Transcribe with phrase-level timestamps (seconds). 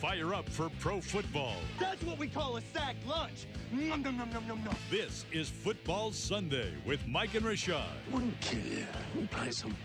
[0.00, 1.56] fire up for pro football.
[1.78, 3.46] That's what we call a sack lunch.
[3.70, 4.74] Nom, nom, nom, nom, nom, nom.
[4.90, 7.84] This is Football Sunday with Mike and Rashad.
[8.10, 8.86] Wouldn't kill you.
[9.14, 9.76] We'd play some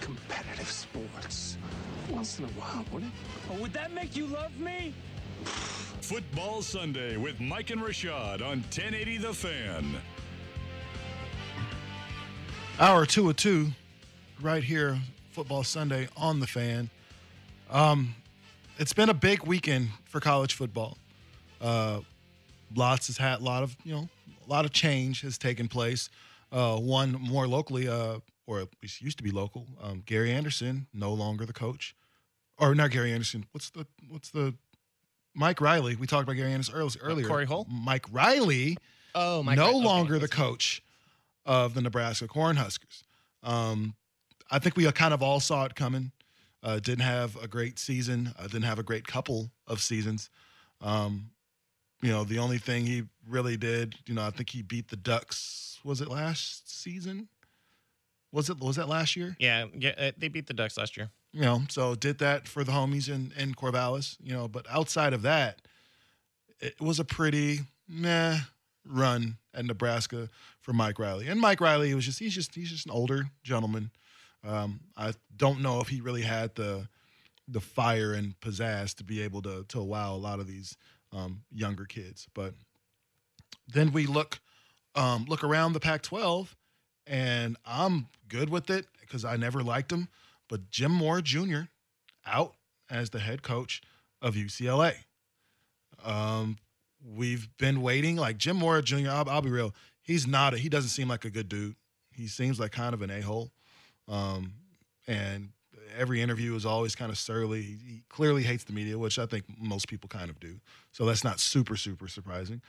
[0.00, 1.56] competitive sports.
[2.08, 3.52] Once in a while, wouldn't it?
[3.52, 4.92] Oh, would that make you love me?
[5.44, 9.94] Football Sunday with Mike and Rashad on 1080 The Fan.
[12.80, 13.68] Hour two of two,
[14.40, 14.98] right here,
[15.30, 16.90] Football Sunday on the fan.
[17.70, 18.16] Um,
[18.80, 20.98] it's been a big weekend for college football.
[21.60, 22.00] Uh,
[22.74, 24.08] lots has had a lot of you know
[24.46, 26.08] a lot of change has taken place.
[26.50, 29.66] Uh, one more locally, uh, or at least used to be local.
[29.80, 31.94] Um, Gary Anderson no longer the coach,
[32.58, 33.46] or not Gary Anderson.
[33.52, 34.54] What's the what's the
[35.34, 35.94] Mike Riley?
[35.94, 36.98] We talked about Gary Anderson earlier.
[37.02, 37.26] earlier.
[37.28, 37.66] Corey Hull?
[37.70, 38.76] Mike Riley
[39.14, 39.76] Oh my no God.
[39.76, 39.84] Okay.
[39.84, 40.82] longer the coach
[41.44, 43.02] of the Nebraska Cornhuskers.
[43.42, 43.94] Um,
[44.50, 46.12] I think we kind of all saw it coming.
[46.62, 48.34] Uh, didn't have a great season.
[48.38, 50.28] Uh, didn't have a great couple of seasons.
[50.80, 51.30] Um,
[52.02, 54.96] you know, the only thing he really did, you know, I think he beat the
[54.96, 55.78] Ducks.
[55.84, 57.28] Was it last season?
[58.32, 59.36] Was it was that last year?
[59.38, 61.10] Yeah, yeah, uh, they beat the Ducks last year.
[61.32, 65.12] you know, so did that for the homies in, in Corvallis, you know, but outside
[65.12, 65.60] of that,
[66.60, 68.38] it was a pretty meh
[68.86, 70.28] run at Nebraska
[70.60, 71.26] for Mike Riley.
[71.28, 73.90] And Mike Riley was just he's just he's just an older gentleman.
[74.46, 76.88] Um, I don't know if he really had the
[77.48, 80.76] the fire and pizzazz to be able to to wow a lot of these
[81.12, 82.26] um, younger kids.
[82.34, 82.54] But
[83.68, 84.40] then we look
[84.94, 86.48] um, look around the Pac-12,
[87.06, 90.08] and I'm good with it because I never liked him.
[90.48, 91.62] But Jim Mora Jr.
[92.26, 92.54] out
[92.90, 93.82] as the head coach
[94.20, 94.94] of UCLA.
[96.04, 96.58] Um,
[97.04, 98.16] we've been waiting.
[98.16, 99.10] Like Jim Mora Jr.
[99.10, 99.74] I'll, I'll be real.
[100.02, 100.54] He's not.
[100.54, 101.76] A, he doesn't seem like a good dude.
[102.12, 103.50] He seems like kind of an a hole.
[104.10, 104.54] Um,
[105.06, 105.50] and
[105.96, 107.62] every interview is always kind of surly.
[107.62, 110.60] He, clearly hates the media, which I think most people kind of do.
[110.92, 112.60] So that's not super super surprising.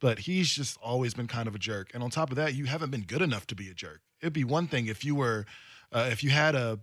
[0.00, 1.90] But he's just always been kind of a jerk.
[1.94, 4.00] And on top of that, you haven't been good enough to be a jerk.
[4.20, 5.46] It'd be one thing if you were,
[5.92, 6.80] uh, if you had a,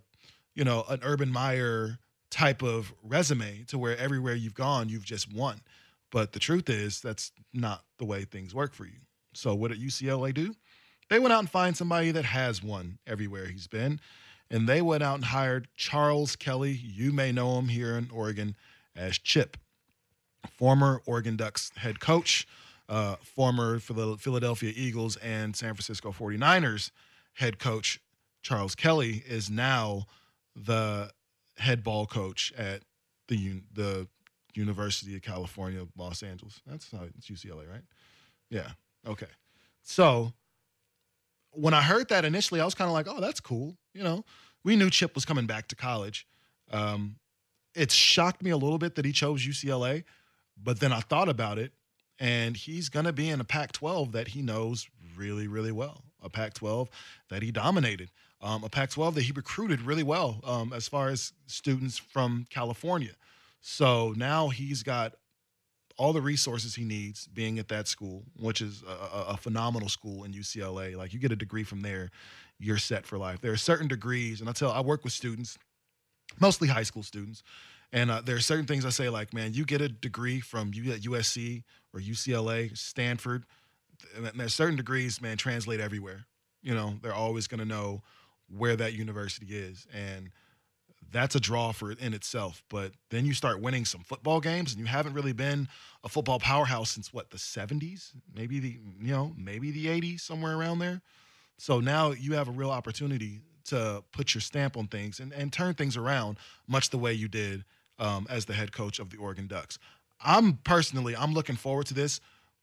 [0.54, 1.98] you know, an Urban Meyer
[2.30, 5.60] type of resume to where everywhere you've gone, you've just won.
[6.10, 9.00] But the truth is, that's not the way things work for you.
[9.34, 10.54] So what did UCLA do?
[11.10, 14.00] They went out and find somebody that has one everywhere he's been.
[14.50, 16.72] And they went out and hired Charles Kelly.
[16.72, 18.56] You may know him here in Oregon
[18.96, 19.56] as Chip,
[20.56, 22.46] former Oregon Ducks head coach,
[22.88, 26.90] uh, former Phil- Philadelphia Eagles and San Francisco 49ers
[27.34, 28.00] head coach.
[28.42, 30.06] Charles Kelly is now
[30.56, 31.10] the
[31.58, 32.82] head ball coach at
[33.28, 34.08] the the
[34.54, 36.60] University of California, Los Angeles.
[36.66, 37.82] That's it's UCLA, right?
[38.50, 38.70] Yeah.
[39.06, 39.26] Okay.
[39.82, 40.32] So
[41.58, 43.76] when I heard that initially, I was kind of like, oh, that's cool.
[43.92, 44.24] You know,
[44.62, 46.26] we knew Chip was coming back to college.
[46.70, 47.16] Um,
[47.74, 50.04] it shocked me a little bit that he chose UCLA,
[50.62, 51.72] but then I thought about it,
[52.18, 56.02] and he's going to be in a Pac 12 that he knows really, really well.
[56.22, 56.88] A Pac 12
[57.28, 58.10] that he dominated,
[58.40, 62.46] um, a Pac 12 that he recruited really well um, as far as students from
[62.50, 63.12] California.
[63.60, 65.14] So now he's got
[65.98, 70.22] all the resources he needs being at that school, which is a, a, phenomenal school
[70.22, 70.96] in UCLA.
[70.96, 72.10] Like you get a degree from there,
[72.58, 73.40] you're set for life.
[73.40, 75.58] There are certain degrees, and I tell I work with students,
[76.40, 77.42] mostly high school students,
[77.92, 80.72] and uh, there are certain things I say like, man, you get a degree from
[80.72, 83.44] U- USC or UCLA, Stanford.
[84.16, 86.26] and There's certain degrees, man, translate everywhere.
[86.62, 88.02] You know, they're always going to know
[88.56, 90.30] where that university is, and
[91.10, 92.62] that's a draw for it in itself.
[92.68, 95.68] But then you start winning some football games, and you haven't really been
[96.04, 100.56] a football powerhouse since what the '70s, maybe the you know maybe the '80s, somewhere
[100.56, 101.00] around there.
[101.56, 105.52] So now you have a real opportunity to put your stamp on things and, and
[105.52, 107.64] turn things around, much the way you did
[107.98, 109.78] um, as the head coach of the Oregon Ducks.
[110.24, 112.20] I'm personally, I'm looking forward to this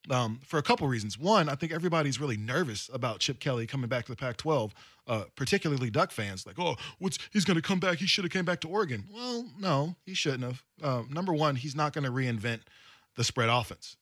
[0.10, 1.18] um, for a couple reasons.
[1.18, 4.72] One, I think everybody's really nervous about Chip Kelly coming back to the Pac-12,
[5.08, 6.46] uh, particularly Duck fans.
[6.46, 7.98] Like, oh, what's he's going to come back?
[7.98, 9.06] He should have came back to Oregon.
[9.14, 10.64] Well, no, he shouldn't have.
[10.84, 12.62] Um, number one, he's not going to reinvent
[13.16, 13.98] the spread offense.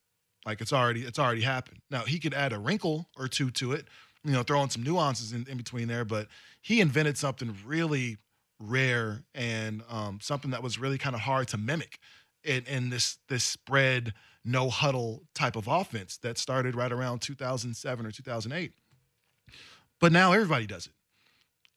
[0.46, 1.80] Like it's already it's already happened.
[1.90, 3.86] Now he could add a wrinkle or two to it,
[4.24, 6.04] you know, throw in some nuances in, in between there.
[6.04, 6.28] But
[6.62, 8.18] he invented something really
[8.60, 12.00] rare and um, something that was really kind of hard to mimic
[12.44, 14.14] in, in this this spread
[14.46, 18.72] no huddle type of offense that started right around 2007 or 2008.
[20.00, 20.94] But now everybody does it.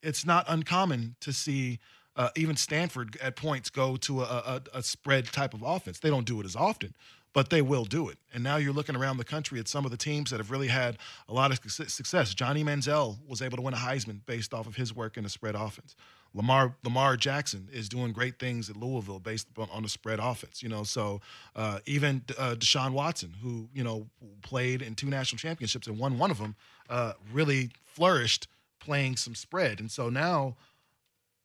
[0.01, 1.79] It's not uncommon to see
[2.15, 5.99] uh, even Stanford at points go to a, a, a spread type of offense.
[5.99, 6.93] They don't do it as often,
[7.33, 8.17] but they will do it.
[8.33, 10.67] And now you're looking around the country at some of the teams that have really
[10.67, 10.97] had
[11.29, 12.33] a lot of success.
[12.33, 15.29] Johnny Manziel was able to win a Heisman based off of his work in a
[15.29, 15.95] spread offense.
[16.37, 20.61] Lamar Lamar Jackson is doing great things at Louisville based on, the spread offense.
[20.61, 21.19] You know, so
[21.55, 24.05] uh, even uh, Deshaun Watson, who you know
[24.43, 26.55] played in two national championships and won one of them,
[26.89, 28.47] uh, really flourished
[28.79, 29.79] playing some spread.
[29.79, 30.55] And so now,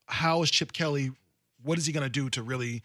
[0.06, 1.10] how is Chip Kelly?
[1.62, 2.82] What is he going to do to really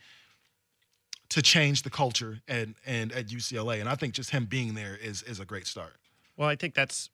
[1.30, 3.82] to change the culture and and at UCLA?
[3.82, 5.98] And I think just him being there is is a great start.
[6.38, 7.10] Well, I think that's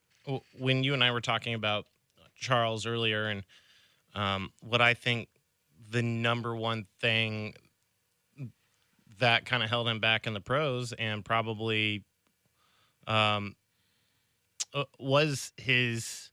[0.60, 1.88] when you and I were talking about
[2.36, 3.44] Charles earlier, and
[4.15, 5.30] um, what I think
[5.89, 7.54] the number one thing
[9.19, 12.04] that kind of held him back in the pros and probably
[13.07, 13.56] um,
[14.74, 16.31] uh, was his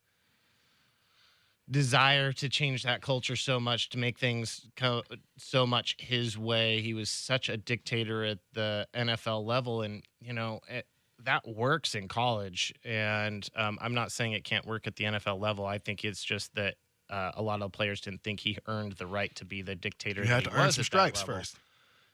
[1.70, 5.02] desire to change that culture so much to make things co-
[5.36, 6.80] so much his way.
[6.80, 10.86] He was such a dictator at the NFL level, and you know it,
[11.24, 12.74] that works in college.
[12.84, 15.66] And um, I'm not saying it can't work at the NFL level.
[15.66, 16.74] I think it's just that
[17.10, 20.22] uh, a lot of players didn't think he earned the right to be the dictator.
[20.22, 21.34] You had he to earn some at that stripes level.
[21.36, 21.56] first.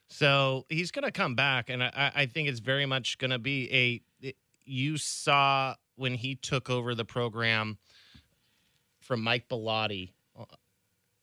[0.09, 3.39] So he's going to come back, and I, I think it's very much going to
[3.39, 4.27] be a.
[4.27, 7.79] it- you saw when he took over the program
[9.01, 10.45] from Mike Bellotti, uh,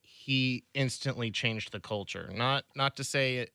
[0.01, 2.29] he instantly changed the culture.
[2.33, 3.51] Not not to say it,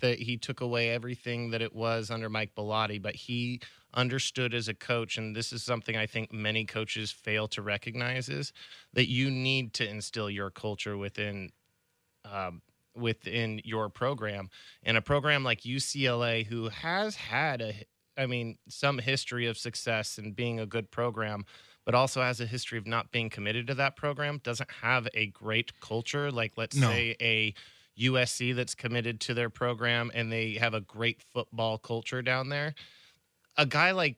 [0.00, 3.60] that he took away everything that it was under Mike Bellotti, but he
[3.94, 8.28] understood as a coach, and this is something I think many coaches fail to recognize
[8.28, 8.52] is
[8.92, 11.50] that you need to instill your culture within
[12.24, 12.62] um,
[12.94, 14.50] within your program.
[14.82, 17.84] And a program like UCLA, who has had a,
[18.16, 21.44] I mean, some history of success and being a good program,
[21.84, 25.26] but also has a history of not being committed to that program, doesn't have a
[25.28, 26.30] great culture.
[26.32, 26.88] Like, let's No.
[26.88, 27.54] say a
[27.98, 32.74] USC that's committed to their program and they have a great football culture down there.
[33.56, 34.16] A guy like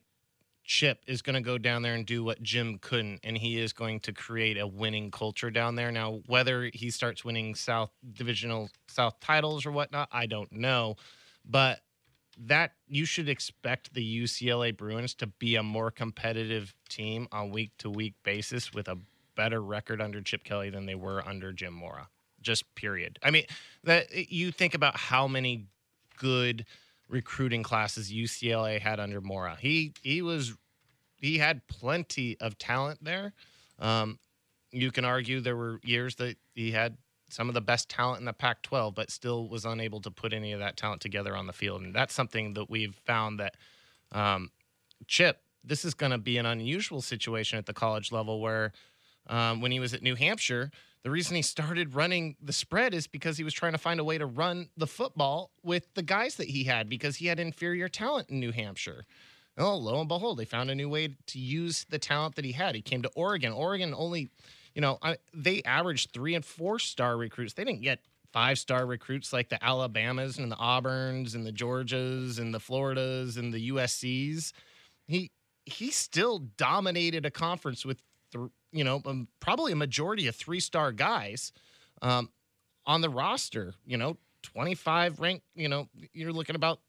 [0.63, 3.73] Chip is going to go down there and do what Jim couldn't, and he is
[3.73, 5.91] going to create a winning culture down there.
[5.91, 10.95] Now, whether he starts winning South Divisional South titles or whatnot, I don't know,
[11.43, 11.81] but
[12.37, 17.71] that you should expect the UCLA Bruins to be a more competitive team on week
[17.79, 18.97] to week basis with a
[19.35, 22.07] better record under Chip Kelly than they were under Jim Mora.
[22.41, 23.19] Just period.
[23.23, 23.45] I mean,
[23.83, 25.67] that you think about how many
[26.17, 26.65] good
[27.09, 29.57] recruiting classes UCLA had under Mora.
[29.59, 30.53] He he was
[31.17, 33.33] he had plenty of talent there.
[33.79, 34.19] Um,
[34.71, 36.97] you can argue there were years that he had
[37.29, 40.33] some of the best talent in the Pac 12, but still was unable to put
[40.33, 41.81] any of that talent together on the field.
[41.81, 43.55] And that's something that we've found that
[44.11, 44.51] um,
[45.07, 48.73] Chip, this is going to be an unusual situation at the college level where
[49.27, 50.71] um, when he was at New Hampshire,
[51.03, 54.03] the reason he started running the spread is because he was trying to find a
[54.03, 57.89] way to run the football with the guys that he had because he had inferior
[57.89, 59.05] talent in New Hampshire.
[59.57, 62.51] Oh, lo and behold, they found a new way to use the talent that he
[62.51, 62.75] had.
[62.75, 63.51] He came to Oregon.
[63.51, 64.29] Oregon only,
[64.75, 67.53] you know, I, they averaged three and four star recruits.
[67.53, 67.99] They didn't get
[68.31, 73.37] five star recruits like the Alabamas and the Auburns and the Georgias and the Floridas
[73.37, 74.53] and the USCs.
[75.07, 75.31] He
[75.65, 78.01] he still dominated a conference with,
[78.31, 81.51] th- you know, um, probably a majority of three star guys
[82.01, 82.29] um,
[82.85, 83.73] on the roster.
[83.85, 86.79] You know, twenty five rank, You know, you're looking about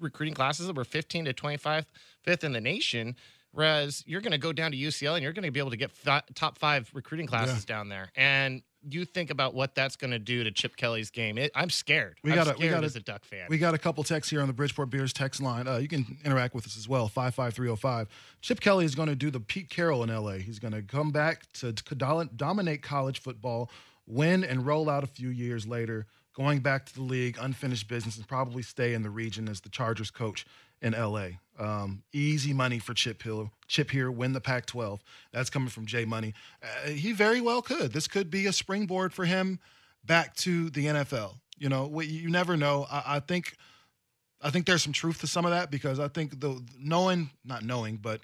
[0.00, 1.84] recruiting classes that were 15 to 25
[2.22, 3.16] fifth in the nation
[3.58, 5.76] whereas you're going to go down to ucla and you're going to be able to
[5.76, 10.12] get fi- top five recruiting classes down there and you think about what that's going
[10.12, 12.86] to do to chip kelly's game it, i'm scared We I'm gotta- we scared gotta-
[12.86, 15.42] as a duck fan We got a couple texts here on the Bridgeport Beers text
[15.42, 15.66] line.
[15.66, 18.08] Uh, you can interact with us as well, 55305.
[18.42, 20.34] Chip Kelly is going to do the Pete Carroll in LA.
[20.34, 21.94] He's going to come back to, to
[22.36, 23.70] dominate college football,
[24.06, 28.16] win, and roll out a few years later, going back to the league, unfinished business,
[28.16, 30.46] and probably stay in the region as the Chargers coach
[30.80, 31.30] in LA.
[31.58, 33.50] Um, easy money for Chip Hill.
[33.66, 35.02] Chip here, win the Pac 12.
[35.32, 36.34] That's coming from Jay Money.
[36.62, 37.92] Uh, he very well could.
[37.92, 39.58] This could be a springboard for him
[40.04, 41.34] back to the NFL.
[41.58, 42.86] You know, you never know.
[42.88, 43.56] I, I think,
[44.40, 47.64] I think there's some truth to some of that because I think the knowing, not
[47.64, 48.20] knowing, but,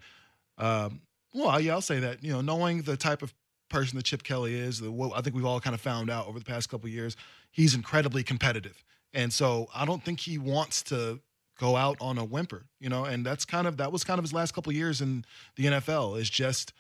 [0.56, 1.00] um,
[1.34, 2.22] well, yeah, I'll say that.
[2.22, 3.34] You know, knowing the type of
[3.68, 6.28] person that Chip Kelly is, the, what I think we've all kind of found out
[6.28, 7.16] over the past couple years,
[7.50, 11.18] he's incredibly competitive, and so I don't think he wants to
[11.58, 12.64] go out on a whimper.
[12.80, 15.24] You know, and that's kind of that was kind of his last couple years in
[15.56, 16.72] the NFL is just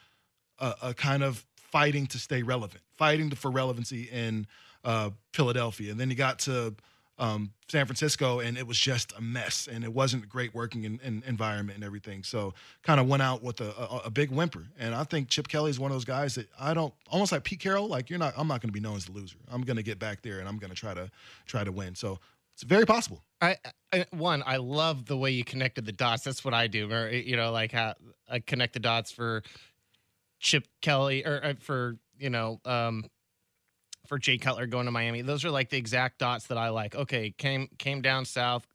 [0.58, 4.46] a, a kind of fighting to stay relevant, fighting for relevancy in
[4.84, 5.90] uh, Philadelphia.
[5.90, 6.74] And then he got to
[7.18, 10.84] um, San Francisco, and it was just a mess, and it wasn't a great working
[10.84, 12.24] in, in, environment and everything.
[12.24, 14.64] So kind of went out with a, a, a big whimper.
[14.78, 17.44] And I think Chip Kelly is one of those guys that I don't almost like
[17.44, 17.86] Pete Carroll.
[17.86, 19.36] Like you're not, I'm not going to be known as the loser.
[19.50, 21.10] I'm going to get back there, and I'm going to try to
[21.46, 21.94] try to win.
[21.94, 22.18] So
[22.54, 23.22] it's very possible.
[23.40, 23.56] I,
[23.92, 27.36] I one i love the way you connected the dots that's what i do you
[27.36, 27.92] know like how
[28.26, 29.42] i connect the dots for
[30.38, 33.04] chip kelly or uh, for you know um
[34.06, 35.22] for Jay Cutler going to Miami.
[35.22, 36.94] Those are like the exact dots that I like.
[36.94, 38.66] Okay, came came down south,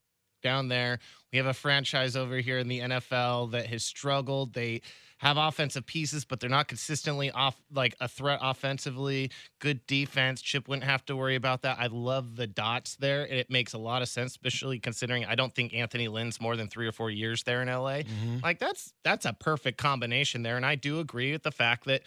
[0.41, 0.99] down there.
[1.31, 4.53] We have a franchise over here in the NFL that has struggled.
[4.53, 4.81] They
[5.19, 9.29] have offensive pieces, but they're not consistently off like a threat offensively.
[9.59, 10.41] Good defense.
[10.41, 11.77] Chip wouldn't have to worry about that.
[11.77, 13.27] I love the dots there.
[13.27, 16.69] It makes a lot of sense, especially considering I don't think Anthony Lynn's more than
[16.69, 17.99] three or four years there in LA.
[17.99, 18.37] Mm-hmm.
[18.41, 20.55] Like that's that's a perfect combination there.
[20.55, 22.03] And I do agree with the fact that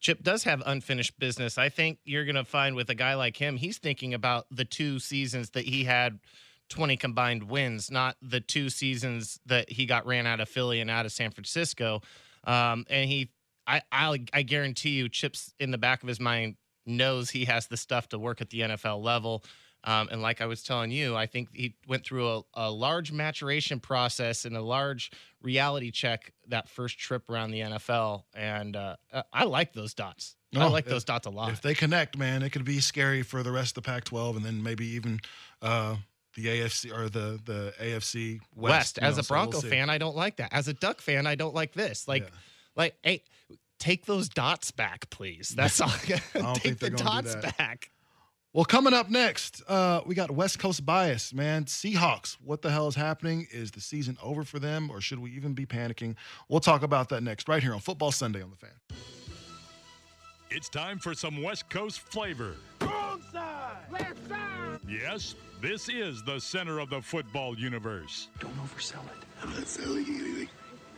[0.00, 1.58] Chip does have unfinished business.
[1.58, 4.64] I think you're going to find with a guy like him, he's thinking about the
[4.64, 6.18] two seasons that he had
[6.68, 10.90] 20 combined wins, not the two seasons that he got ran out of Philly and
[10.90, 12.02] out of San Francisco.
[12.44, 13.30] Um, and he,
[13.66, 16.56] I, I, I guarantee you, Chip's in the back of his mind
[16.86, 19.44] knows he has the stuff to work at the NFL level.
[19.84, 23.12] Um, and like I was telling you, I think he went through a, a large
[23.12, 28.24] maturation process and a large reality check that first trip around the NFL.
[28.34, 28.96] And uh,
[29.32, 30.34] I like those dots.
[30.56, 31.52] I like if- those dots a lot.
[31.52, 34.44] If they connect, man, it could be scary for the rest of the Pac-12, and
[34.44, 35.20] then maybe even
[35.60, 35.96] uh,
[36.36, 38.70] the AFC or the the AFC West.
[38.72, 38.98] West.
[39.00, 40.52] As know, a so we'll Bronco fan, I don't like that.
[40.52, 42.06] As a Duck fan, I don't like this.
[42.06, 42.28] Like, Yeah.
[42.76, 43.22] like, hey,
[43.78, 45.48] take those dots back, please.
[45.56, 45.88] That's all.
[46.34, 47.90] don't take think the they're gonna do dots back.
[48.52, 51.66] Well, coming up next, uh, we got West Coast bias, man.
[51.66, 52.38] Seahawks.
[52.42, 53.46] What the hell is happening?
[53.50, 56.14] Is the season over for them, or should we even be panicking?
[56.48, 58.70] We'll talk about that next, right here on Football Sunday on the Fan.
[60.50, 62.54] It's time for some West Coast flavor.
[62.80, 63.76] Wrong side.
[63.90, 64.55] Left side.
[64.88, 68.28] Yes, this is the center of the football universe.
[68.40, 69.24] Don't oversell it.
[69.42, 70.48] I'm not selling anything.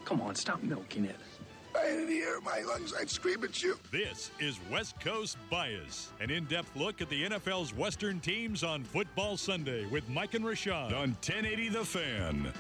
[0.05, 1.17] Come on, stop milking it.
[1.79, 2.93] I didn't hear my lungs.
[2.99, 3.79] I'd scream at you.
[3.93, 8.83] This is West Coast Bias, an in depth look at the NFL's Western teams on
[8.85, 12.53] Football Sunday with Mike and Rashad on 1080 The Fan.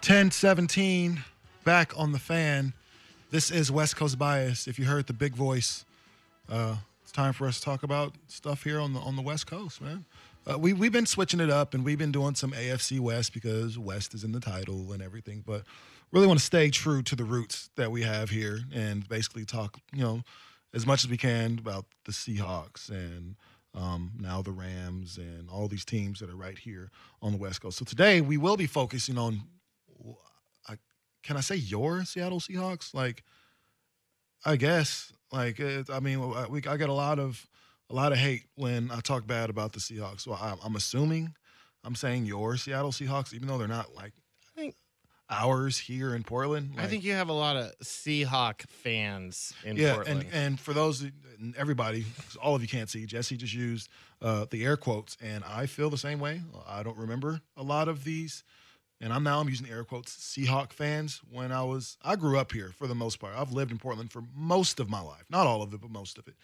[0.00, 1.24] Ten seventeen,
[1.64, 2.74] back on the fan.
[3.34, 4.68] This is West Coast bias.
[4.68, 5.84] If you heard the big voice,
[6.48, 9.48] uh, it's time for us to talk about stuff here on the on the West
[9.48, 10.04] Coast, man.
[10.46, 13.76] Uh, we we've been switching it up, and we've been doing some AFC West because
[13.76, 15.42] West is in the title and everything.
[15.44, 15.64] But
[16.12, 19.80] really want to stay true to the roots that we have here, and basically talk,
[19.92, 20.22] you know,
[20.72, 23.34] as much as we can about the Seahawks and
[23.74, 27.62] um, now the Rams and all these teams that are right here on the West
[27.62, 27.78] Coast.
[27.78, 29.42] So today we will be focusing on,
[31.24, 32.94] can I say your Seattle Seahawks?
[32.94, 33.24] Like,
[34.44, 35.12] I guess.
[35.32, 37.46] Like, it, I mean, I- uh, we I get a lot of
[37.90, 40.20] a lot of hate when I talk bad about the Seahawks.
[40.20, 41.34] So I, I'm assuming
[41.82, 44.12] I'm saying your Seattle Seahawks, even though they're not like
[44.56, 44.74] I think
[45.28, 46.74] ours here in Portland.
[46.78, 50.22] I think you have a lot of Seahawk fans in yeah, Portland.
[50.22, 51.08] and and for those uh,
[51.56, 52.04] everybody,
[52.40, 53.06] all of you can't see.
[53.06, 53.88] Jesse just used
[54.22, 56.42] uh, the air quotes, and I feel the same way.
[56.66, 58.44] I don't remember a lot of these,
[59.04, 60.16] and I'm now I'm using air quotes.
[60.16, 61.20] Seahawk fans.
[61.30, 63.34] When I was, I grew up here for the most part.
[63.36, 66.16] I've lived in Portland for most of my life, not all of it, but most
[66.16, 66.34] of it.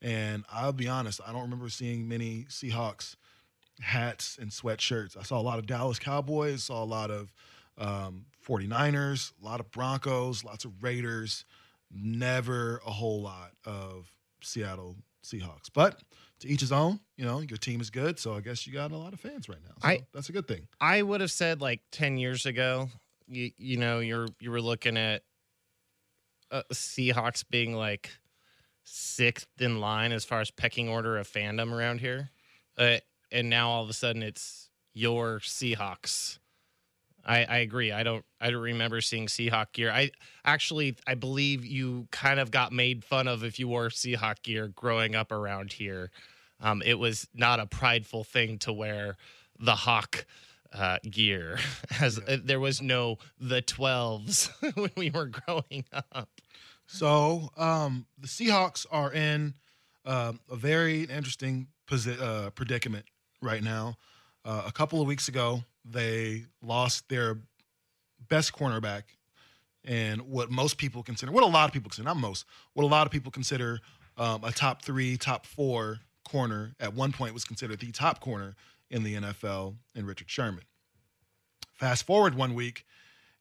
[0.00, 3.16] And I'll be honest, I don't remember seeing many Seahawks
[3.80, 5.16] hats and sweatshirts.
[5.18, 7.34] I saw a lot of Dallas Cowboys, saw a lot of
[7.78, 11.44] um, 49ers, a lot of Broncos, lots of Raiders,
[11.92, 14.08] never a whole lot of
[14.40, 14.94] Seattle
[15.24, 15.68] Seahawks.
[15.74, 16.00] But
[16.40, 18.18] to each his own, you know, your team is good.
[18.18, 19.74] So I guess you got a lot of fans right now.
[19.80, 20.66] So I- that's a good thing.
[20.80, 22.88] I would have said like 10 years ago,
[23.26, 25.22] you, you know, you're you were looking at
[26.50, 28.10] uh, Seahawks being like
[28.84, 32.30] sixth in line as far as pecking order of fandom around here.
[32.76, 32.98] Uh,
[33.32, 36.38] and now all of a sudden it's your Seahawks.
[37.24, 37.92] I, I agree.
[37.92, 39.90] I don't I don't remember seeing Seahawk gear.
[39.90, 40.10] I
[40.44, 44.68] actually I believe you kind of got made fun of if you wore Seahawk gear
[44.68, 46.10] growing up around here.
[46.60, 49.16] Um, it was not a prideful thing to wear
[49.58, 50.24] the hawk
[50.72, 51.58] uh, gear
[52.00, 56.28] as uh, there was no the 12s when we were growing up
[56.86, 59.54] So um, the Seahawks are in
[60.06, 63.06] um a very interesting posi- uh, predicament
[63.40, 63.96] right now.
[64.44, 67.38] Uh, a couple of weeks ago, they lost their
[68.28, 69.02] best cornerback
[69.84, 72.86] and what most people consider, what a lot of people consider, not most, what a
[72.86, 73.80] lot of people consider
[74.16, 78.54] um, a top three, top four corner at one point was considered the top corner
[78.90, 80.64] in the NFL in Richard Sherman.
[81.74, 82.84] Fast forward one week,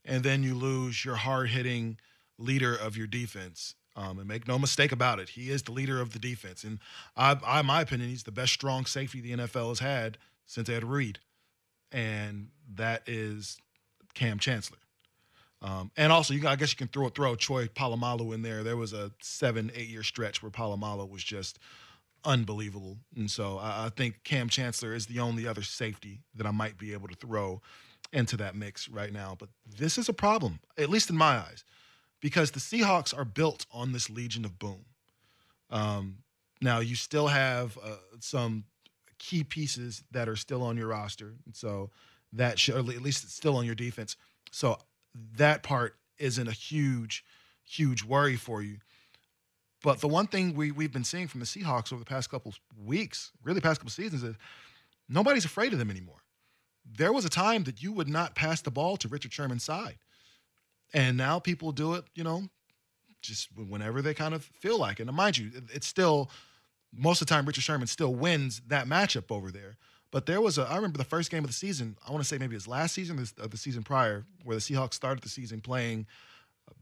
[0.04, 1.98] and then you lose your hard hitting
[2.38, 3.76] leader of your defense.
[3.96, 6.64] Um, and make no mistake about it, he is the leader of the defense.
[6.64, 6.80] And
[7.16, 10.68] I, I, in my opinion, he's the best strong safety the NFL has had since
[10.68, 11.20] Ed Reed.
[11.94, 13.58] And that is
[14.14, 14.80] Cam Chancellor.
[15.62, 18.64] Um, and also, you can, I guess you can throw throw Troy Polamalu in there.
[18.64, 21.58] There was a seven, eight year stretch where Polamalu was just
[22.26, 22.98] unbelievable.
[23.16, 26.78] And so I, I think Cam Chancellor is the only other safety that I might
[26.78, 27.62] be able to throw
[28.12, 29.36] into that mix right now.
[29.40, 31.64] But this is a problem, at least in my eyes,
[32.22, 34.86] because the Seahawks are built on this Legion of Boom.
[35.70, 36.18] Um,
[36.62, 38.66] now you still have uh, some
[39.24, 41.92] key pieces that are still on your roster, And so
[42.34, 44.18] that should, at least it's still on your defense.
[44.52, 44.78] So
[45.38, 47.24] that part isn't a huge,
[47.64, 48.80] huge worry for you.
[49.82, 52.54] But the one thing we we've been seeing from the Seahawks over the past couple
[52.78, 54.36] weeks, really past couple seasons, is
[55.08, 56.24] nobody's afraid of them anymore.
[56.86, 59.98] There was a time that you would not pass the ball to Richard Sherman's side,
[60.94, 62.06] and now people do it.
[62.16, 62.44] You know,
[63.22, 65.08] just whenever they kind of feel like it.
[65.08, 66.30] And mind you, it's still
[66.96, 69.78] most of the time Richard Sherman still wins that matchup over there.
[70.12, 71.98] But there was a I remember the first game of the season.
[72.08, 74.94] I want to say maybe was last season or the season prior, where the Seahawks
[74.94, 76.06] started the season playing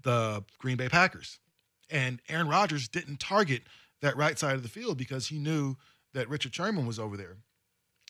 [0.03, 1.39] the Green Bay Packers,
[1.89, 3.63] and Aaron Rodgers didn't target
[4.01, 5.75] that right side of the field because he knew
[6.13, 7.37] that Richard Sherman was over there.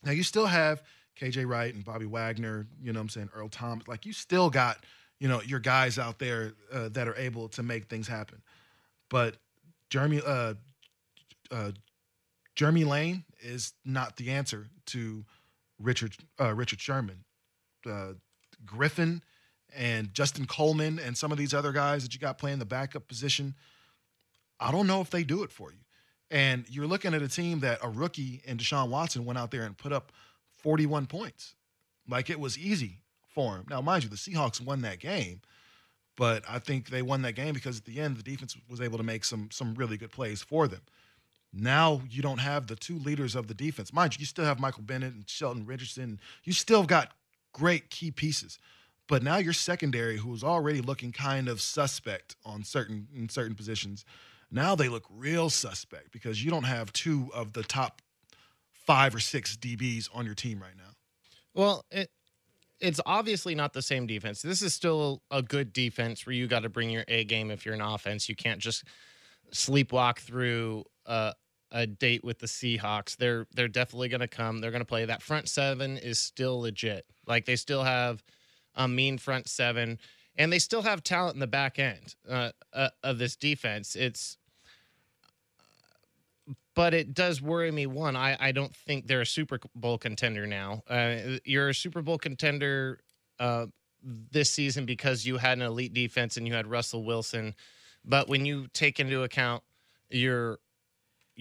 [0.04, 0.82] Now you still have
[1.20, 3.88] KJ Wright and Bobby Wagner, you know what I'm saying, Earl Thomas.
[3.88, 4.84] Like you still got,
[5.20, 8.42] you know, your guys out there uh, that are able to make things happen.
[9.10, 9.36] But
[9.90, 10.56] Jeremy uh,
[11.52, 11.72] uh,
[12.62, 15.26] Jeremy Lane is not the answer to
[15.80, 17.24] Richard uh, Richard Sherman.
[17.84, 18.14] Uh,
[18.64, 19.24] Griffin
[19.76, 23.08] and Justin Coleman and some of these other guys that you got playing the backup
[23.08, 23.56] position,
[24.60, 25.80] I don't know if they do it for you.
[26.30, 29.64] And you're looking at a team that a rookie and Deshaun Watson went out there
[29.64, 30.12] and put up
[30.60, 31.56] 41 points.
[32.08, 33.66] Like it was easy for him.
[33.72, 35.42] Now, mind you, the Seahawks won that game,
[36.16, 39.00] but I think they won that game because at the end the defense was able
[39.00, 40.82] to make some some really good plays for them.
[41.54, 43.92] Now you don't have the two leaders of the defense.
[43.92, 46.20] Mind you, you still have Michael Bennett and Sheldon Richardson.
[46.44, 47.12] You still got
[47.52, 48.58] great key pieces.
[49.08, 53.56] But now your secondary, who was already looking kind of suspect on certain in certain
[53.56, 54.06] positions,
[54.50, 58.02] now they look real suspect because you don't have two of the top
[58.72, 60.94] five or six DBs on your team right now.
[61.54, 62.10] Well, it
[62.80, 64.42] it's obviously not the same defense.
[64.42, 67.66] This is still a good defense where you got to bring your A game if
[67.66, 68.28] you're an offense.
[68.28, 68.84] You can't just
[69.54, 71.34] sleepwalk through a,
[71.72, 73.18] a date with the Seahawks.
[73.18, 74.60] They're they're definitely going to come.
[74.60, 75.06] They're going to play.
[75.06, 77.06] That front seven is still legit.
[77.28, 78.24] Like they still have
[78.76, 80.00] a mean front seven,
[80.38, 83.96] and they still have talent in the back end uh, uh, of this defense.
[83.96, 84.38] It's
[86.74, 87.86] but it does worry me.
[87.86, 90.84] One, I, I don't think they're a Super Bowl contender now.
[90.88, 93.00] Uh, you're a Super Bowl contender
[93.40, 93.66] uh,
[94.04, 97.56] this season because you had an elite defense and you had Russell Wilson.
[98.06, 99.64] But when you take into account
[100.10, 100.60] your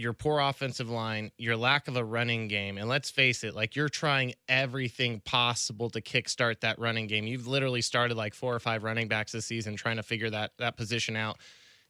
[0.01, 3.77] your poor offensive line, your lack of a running game, and let's face it, like
[3.77, 7.27] you're trying everything possible to kickstart that running game.
[7.27, 10.53] You've literally started like four or five running backs this season trying to figure that
[10.59, 11.37] that position out,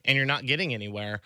[0.05, 1.21] and you're not getting anywhere.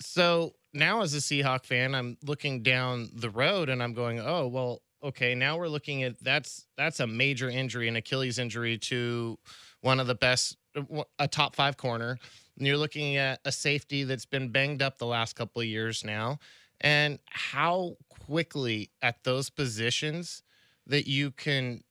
[0.00, 4.48] So now, as a Seahawk fan, I'm looking down the road and I'm going, oh
[4.48, 5.36] well, okay.
[5.36, 9.38] Now we're looking at that's that's a major injury, an Achilles injury to
[9.80, 12.18] one of the best, uh, a top five corner
[12.56, 16.04] and you're looking at a safety that's been banged up the last couple of years
[16.04, 16.38] now,
[16.80, 20.42] and how quickly at those positions
[20.86, 21.82] that you can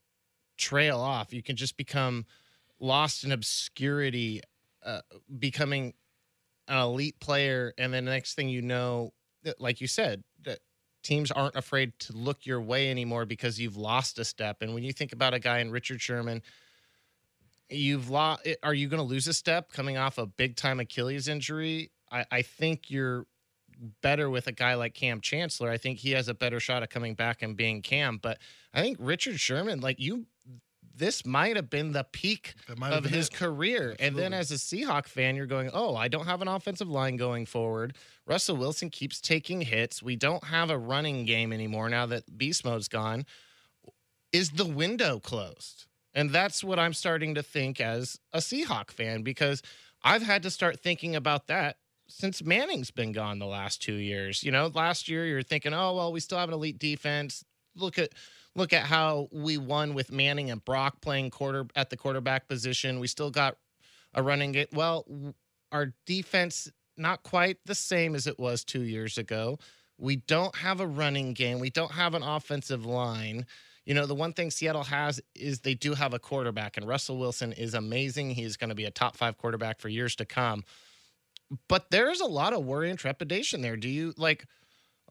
[0.57, 2.25] trail off, you can just become
[2.79, 4.41] lost in obscurity,
[4.83, 5.01] uh,
[5.39, 5.93] becoming
[6.67, 9.13] an elite player, and then the next thing you know,
[9.59, 10.59] like you said, that
[11.03, 14.61] teams aren't afraid to look your way anymore because you've lost a step.
[14.61, 16.41] And when you think about a guy in Richard Sherman
[17.69, 18.41] you've lost.
[18.45, 21.91] Eh, are you going to lose a step coming off a big time Achilles injury?
[22.11, 23.25] I, I think you're
[24.01, 25.69] better with a guy like Cam Chancellor.
[25.69, 28.17] I think he has a better shot at coming back and being Cam.
[28.17, 28.39] But
[28.73, 30.25] I think Richard Sherman, like you,
[30.95, 33.33] this might have been the peak of his it.
[33.33, 33.91] career.
[33.91, 34.07] Absolutely.
[34.07, 37.17] And then as a Seahawk fan, you're going, oh, I don't have an offensive line
[37.17, 37.97] going forward.
[38.25, 40.01] Russell Wilson keeps taking hits.
[40.01, 43.25] We don't have a running game anymore now that beast mode's gone.
[44.31, 45.85] Is the window closed?
[46.15, 49.61] And that's what I'm starting to think as a Seahawk fan because
[50.03, 54.43] I've had to start thinking about that since Manning's been gone the last two years.
[54.43, 57.43] You know, last year you're thinking, oh well, we still have an elite defense.
[57.75, 58.13] Look at
[58.55, 62.99] look at how we won with Manning and Brock playing quarter at the quarterback position.
[62.99, 63.57] We still got
[64.13, 64.67] a running game.
[64.71, 65.05] Well,
[65.71, 69.59] our defense not quite the same as it was two years ago.
[69.97, 71.59] We don't have a running game.
[71.59, 73.45] We don't have an offensive line.
[73.85, 77.17] You know, the one thing Seattle has is they do have a quarterback, and Russell
[77.17, 78.31] Wilson is amazing.
[78.31, 80.63] He's going to be a top five quarterback for years to come.
[81.67, 83.77] But there's a lot of worry and trepidation there.
[83.77, 84.47] Do you like,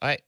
[0.03, 0.19] I,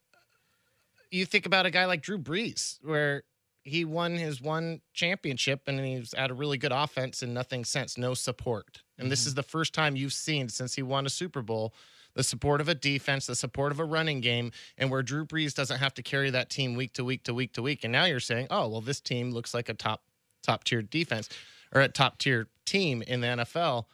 [1.10, 3.24] you think about a guy like Drew Brees, where
[3.64, 7.98] he won his one championship and he's had a really good offense and nothing since,
[7.98, 8.82] no support.
[8.96, 9.10] And mm-hmm.
[9.10, 11.74] this is the first time you've seen since he won a Super Bowl
[12.16, 15.54] the support of a defense, the support of a running game, and where Drew Brees
[15.54, 17.84] doesn't have to carry that team week to week to week to week.
[17.84, 20.02] And now you're saying, oh, well, this team looks like a top
[20.42, 21.28] top tier defense
[21.74, 23.84] or a top tier team in the NFL.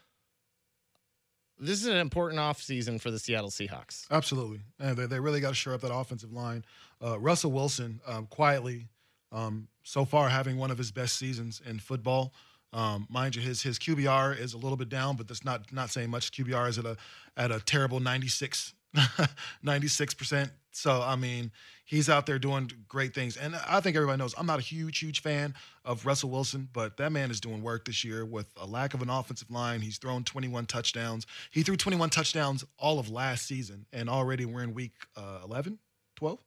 [1.59, 4.07] this is an important offseason for the Seattle Seahawks.
[4.11, 4.61] Absolutely.
[4.79, 6.65] And they, they really got to shore up that offensive line.
[7.05, 8.89] Uh, Russell Wilson, um, quietly,
[9.33, 12.33] um, so far having one of his best seasons in football.
[12.73, 15.91] Um, mind you, his his QBR is a little bit down, but that's not not
[15.91, 16.33] saying much.
[16.33, 16.97] QBR is at a
[17.37, 18.75] at a terrible 96
[19.65, 20.51] 96%.
[20.73, 21.51] So I mean,
[21.85, 23.37] he's out there doing great things.
[23.37, 25.55] And I think everybody knows I'm not a huge, huge fan
[25.85, 29.03] of Russell Wilson, but that man is doing work this year with a lack of
[29.03, 29.81] an offensive line.
[29.81, 31.27] He's thrown 21 touchdowns.
[31.51, 35.79] He threw 21 touchdowns all of last season, and already we're in week uh, 11,
[36.17, 36.39] 12.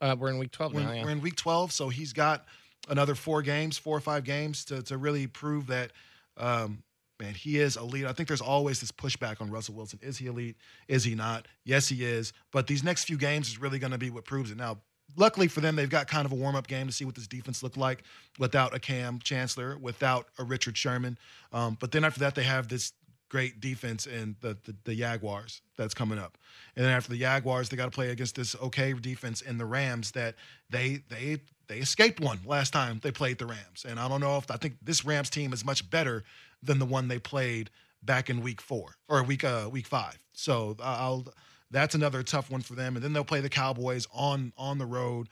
[0.00, 0.92] Uh, we're in week 12 We're, now.
[0.92, 1.04] Yeah.
[1.04, 2.44] we're in week 12, so he's got
[2.88, 5.92] another four games, four or five games to, to really prove that,
[6.36, 6.82] um,
[7.20, 8.06] man, he is elite.
[8.06, 9.98] I think there's always this pushback on Russell Wilson.
[10.02, 10.56] Is he elite?
[10.88, 11.46] Is he not?
[11.64, 12.32] Yes, he is.
[12.52, 14.56] But these next few games is really going to be what proves it.
[14.56, 14.78] Now,
[15.16, 17.26] luckily for them, they've got kind of a warm up game to see what this
[17.26, 18.02] defense looked like
[18.38, 21.18] without a Cam Chancellor, without a Richard Sherman.
[21.52, 22.92] Um, but then after that, they have this
[23.30, 26.36] great defense in the, the, the Jaguars that's coming up.
[26.76, 29.64] And then after the Jaguars, they got to play against this okay defense in the
[29.64, 30.34] Rams that
[30.68, 31.38] they they
[31.68, 33.86] they escaped one last time they played the Rams.
[33.88, 36.24] And I don't know if I think this Rams team is much better
[36.62, 37.70] than the one they played
[38.02, 40.18] back in week 4 or week uh week 5.
[40.32, 41.26] So I'll
[41.70, 42.96] that's another tough one for them.
[42.96, 45.28] And then they'll play the Cowboys on on the road.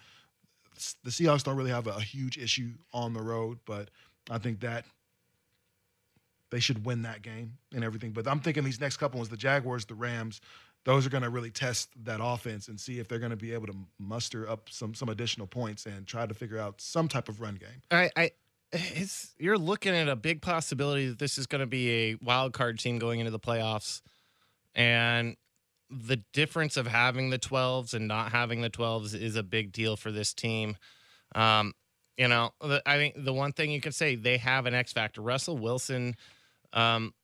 [1.03, 3.91] The Seahawks don't really have a, a huge issue on the road, but
[4.31, 4.85] I think that
[6.51, 8.13] they should win that game and everything.
[8.13, 10.41] But I'm thinking these next couple ones, the Jaguars, the Rams,
[10.85, 13.53] those are going to really test that offense and see if they're going to be
[13.53, 17.29] able to muster up some some additional points and try to figure out some type
[17.29, 17.83] of run game.
[17.91, 18.31] I, I
[19.39, 22.79] you're looking at a big possibility that this is going to be a wild card
[22.79, 24.03] team going into the playoffs,
[24.75, 25.37] and
[25.91, 29.97] the difference of having the 12s and not having the 12s is a big deal
[29.97, 30.77] for this team.
[31.35, 31.73] Um,
[32.19, 35.21] you know, I think the one thing you can say they have an X factor.
[35.21, 36.17] Russell Wilson,
[36.73, 37.15] um,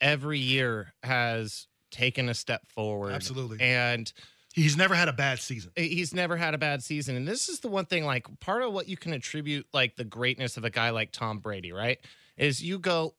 [0.00, 3.12] every year has taken a step forward.
[3.12, 3.58] Absolutely.
[3.60, 4.12] and
[4.52, 5.70] He's never had a bad season.
[5.76, 8.72] he's never had a bad season and this is the one thing like part of
[8.72, 11.98] what you can attribute like the greatness of a guy like tom brady right
[12.36, 13.14] is you go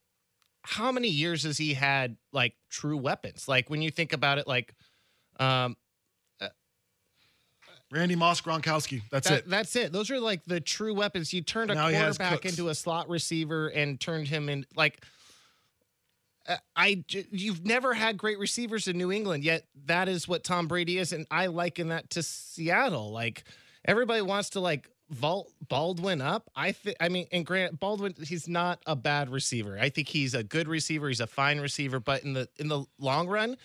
[0.63, 4.48] how many years has he had like true weapons like when you think about it
[4.48, 4.74] like
[5.39, 5.78] um
[7.91, 9.02] Randy Moss, Gronkowski.
[9.12, 9.50] That's that- it.
[9.50, 12.76] that's it those are like the true weapons you turned a Now quarterback into a
[12.76, 15.08] slot receiver and turned him in like uh,
[16.47, 20.43] Uh, I j- you've never had great receivers in New England yet that is what
[20.43, 23.12] Tom Brady is and I liken that to Seattle.
[23.12, 23.43] Like
[23.86, 26.49] everybody wants to like vault Baldwin up.
[26.56, 29.77] I think I mean and Grant Baldwin he's not a bad receiver.
[29.80, 31.10] I think he's a good receiver.
[31.10, 31.99] He's a fine receiver.
[31.99, 33.58] But in the in the long run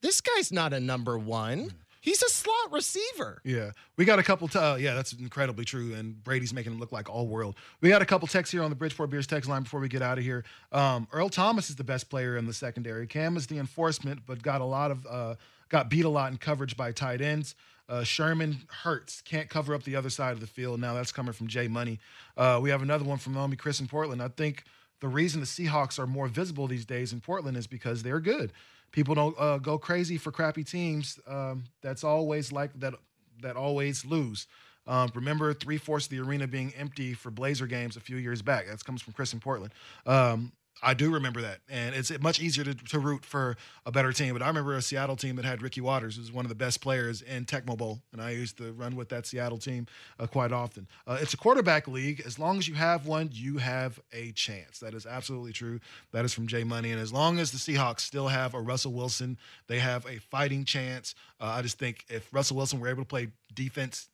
[0.00, 1.68] this guy's not a number 1 mm-hmm.
[2.02, 4.48] He's a slot receiver Yeah, we got a couple.
[4.48, 5.94] T- uh, yeah, that's incredibly true.
[5.94, 7.54] And Brady's making him look like all world.
[7.80, 10.02] We got a couple texts here on the Bridgeport Beers text line before we get
[10.02, 10.44] out of here.
[10.70, 13.06] Um, Earl Thomas is the best player in the secondary.
[13.06, 15.34] Cam is the enforcement, but got a lot of uh,
[15.70, 17.54] got beat a lot in coverage by tight ends.
[17.88, 20.80] Uh, Sherman hurts, can't cover up the other side of the field.
[20.80, 21.98] Now that's coming from Jay Money.
[22.36, 24.22] Uh, we have another one from Naomi Chris in Portland.
[24.22, 24.64] I think
[25.00, 28.52] the reason the Seahawks are more visible these days in Portland is because they're good.
[28.92, 31.18] People don't uh, go crazy for crappy teams.
[31.26, 32.94] Um, that's always like that.
[33.40, 34.46] That always lose.
[34.86, 38.42] Um, remember three fourths of the arena being empty for Blazer games a few years
[38.42, 38.66] back.
[38.68, 39.72] That comes from Chris in Portland.
[40.06, 40.52] Um,
[40.84, 44.32] I do remember that, and it's much easier to, to root for a better team.
[44.32, 46.80] But I remember a Seattle team that had Ricky Watters, who's one of the best
[46.80, 49.86] players in Tecmo Bowl, and I used to run with that Seattle team
[50.18, 50.88] uh, quite often.
[51.06, 52.20] Uh, it's a quarterback league.
[52.26, 54.80] As long as you have one, you have a chance.
[54.80, 55.78] That is absolutely true.
[56.10, 58.92] That is from Jay Money, and as long as the Seahawks still have a Russell
[58.92, 61.14] Wilson, they have a fighting chance.
[61.40, 64.08] Uh, I just think if Russell Wilson were able to play defense,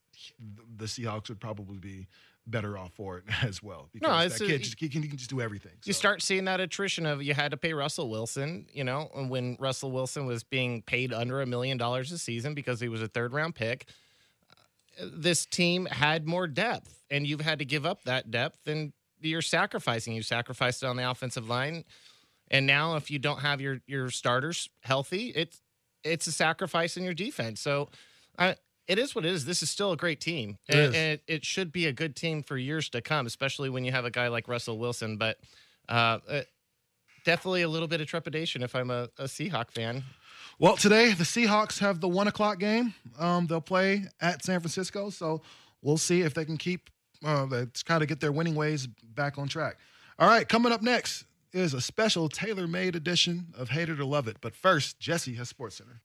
[0.77, 2.07] the Seahawks would probably be
[2.51, 3.89] better off for it as well.
[3.93, 5.73] Because No, that a- kid just, he, can, he can just do everything.
[5.85, 9.11] You So- start seeing that attrition of you had to pay Russell Wilson, you know,
[9.15, 12.89] and when Russell Wilson was being paid under a million dollars a season because he
[12.89, 13.87] was a third round pick.
[15.01, 19.43] This team had more depth, and you've had to give up that depth, and you're
[19.43, 20.13] sacrificing.
[20.15, 21.85] You sacrificed it on the offensive line,
[22.51, 25.61] and now if you don't have your your starters healthy, it's
[26.03, 27.61] it's a sacrifice in your defense.
[27.61, 27.91] So,
[28.39, 28.57] I.
[28.88, 29.44] It is what it is.
[29.44, 32.42] This is still a great team, It and, it, it should be a good team
[32.42, 35.18] for years to come, especially when you have a guy like Russell Wilson.
[35.18, 35.38] But
[35.88, 36.40] uh, uh,
[37.24, 40.05] definitely a little bit of trepidation if I'm a, a Seahawk fan.
[40.59, 42.94] Well, today the Seahawks have the one o'clock game.
[43.18, 45.42] Um, they'll play at San Francisco, so
[45.83, 46.88] we'll see if they can keep
[47.24, 49.77] uh, kind of get their winning ways back on track.
[50.18, 54.29] All right, coming up next is a special tailor-made edition of Hate It or Love
[54.29, 54.38] It.
[54.40, 56.01] But first, Jesse has Sports Center.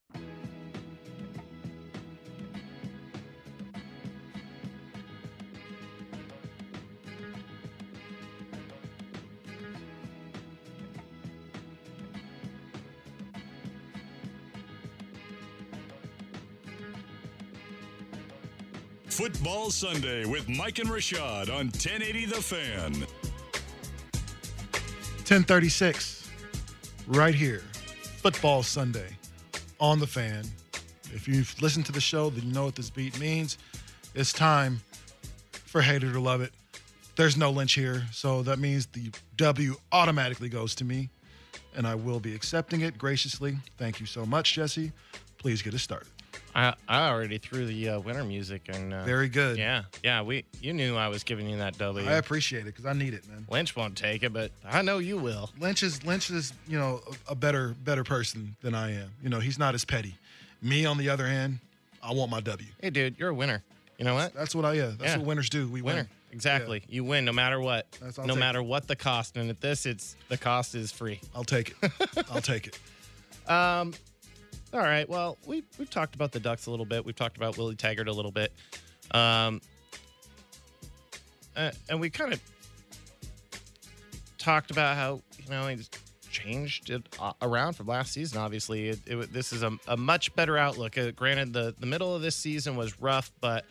[19.14, 22.94] Football Sunday with Mike and Rashad on 1080 The Fan.
[25.18, 26.32] 1036,
[27.06, 27.62] right here.
[28.24, 29.16] Football Sunday
[29.80, 30.46] on the fan.
[31.14, 33.60] If you've listened to the show, then you know what this beat means.
[34.16, 34.82] It's time
[35.52, 36.52] for Hate It or Love It.
[37.16, 41.12] There's no Lynch here, so that means the W automatically goes to me,
[41.76, 43.58] and I will be accepting it graciously.
[43.78, 44.92] Thank you so much, Jesse.
[45.38, 46.13] Please get us started.
[46.56, 49.58] I, I already threw the uh, winter music and uh, Very good.
[49.58, 50.22] Yeah, yeah.
[50.22, 52.08] We you knew I was giving you that W.
[52.08, 53.46] I appreciate it because I need it, man.
[53.50, 55.50] Lynch won't take it, but I know you will.
[55.60, 59.10] Lynch is Lynch is you know a, a better better person than I am.
[59.24, 60.16] You know he's not as petty.
[60.62, 61.60] Me on the other hand,
[62.02, 62.68] I want my W.
[62.82, 63.64] Hey, dude, you're a winner.
[63.98, 64.34] You know what?
[64.34, 64.92] That's what I yeah.
[64.98, 65.18] That's Yeah.
[65.18, 65.68] what winners do.
[65.68, 65.98] We Winner.
[66.02, 66.08] win.
[66.32, 66.84] Exactly.
[66.90, 67.86] You win no matter what.
[67.94, 69.38] That's- I'll no take matter what the cost.
[69.38, 71.20] And at this, it's the cost is free.
[71.36, 71.92] I'll take it.
[72.32, 72.80] I'll take it.
[74.74, 75.08] All right.
[75.08, 77.06] Well, we we've talked about the Ducks a little bit.
[77.06, 78.52] We've talked about Willie Taggart a little bit.
[79.12, 79.62] Um,
[81.56, 82.42] uh, and we kind of
[84.40, 85.92] talked about how you know he's
[86.32, 87.04] changed it
[87.44, 88.40] around from last season.
[88.40, 90.98] Obviously, it, it, this is a, a much better outlook.
[90.98, 93.66] Uh, granted, the the middle of this season was rough, but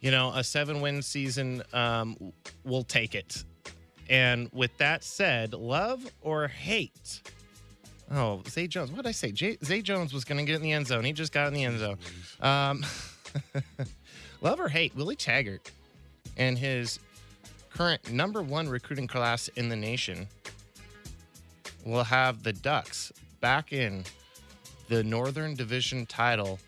[0.00, 2.32] you know a seven win season um,
[2.64, 3.42] will take it.
[4.08, 7.22] And with that said, love or hate.
[8.10, 8.90] Oh, Zay Jones.
[8.90, 9.32] What did I say?
[9.32, 11.04] Jay, Zay Jones was going to get in the end zone.
[11.04, 11.98] He just got in the end zone.
[12.40, 12.84] Um,
[14.40, 15.70] love or hate, Willie Taggart
[16.36, 16.98] and his
[17.70, 20.28] current number one recruiting class in the nation
[21.84, 24.04] will have the Ducks back in
[24.88, 26.58] the Northern Division title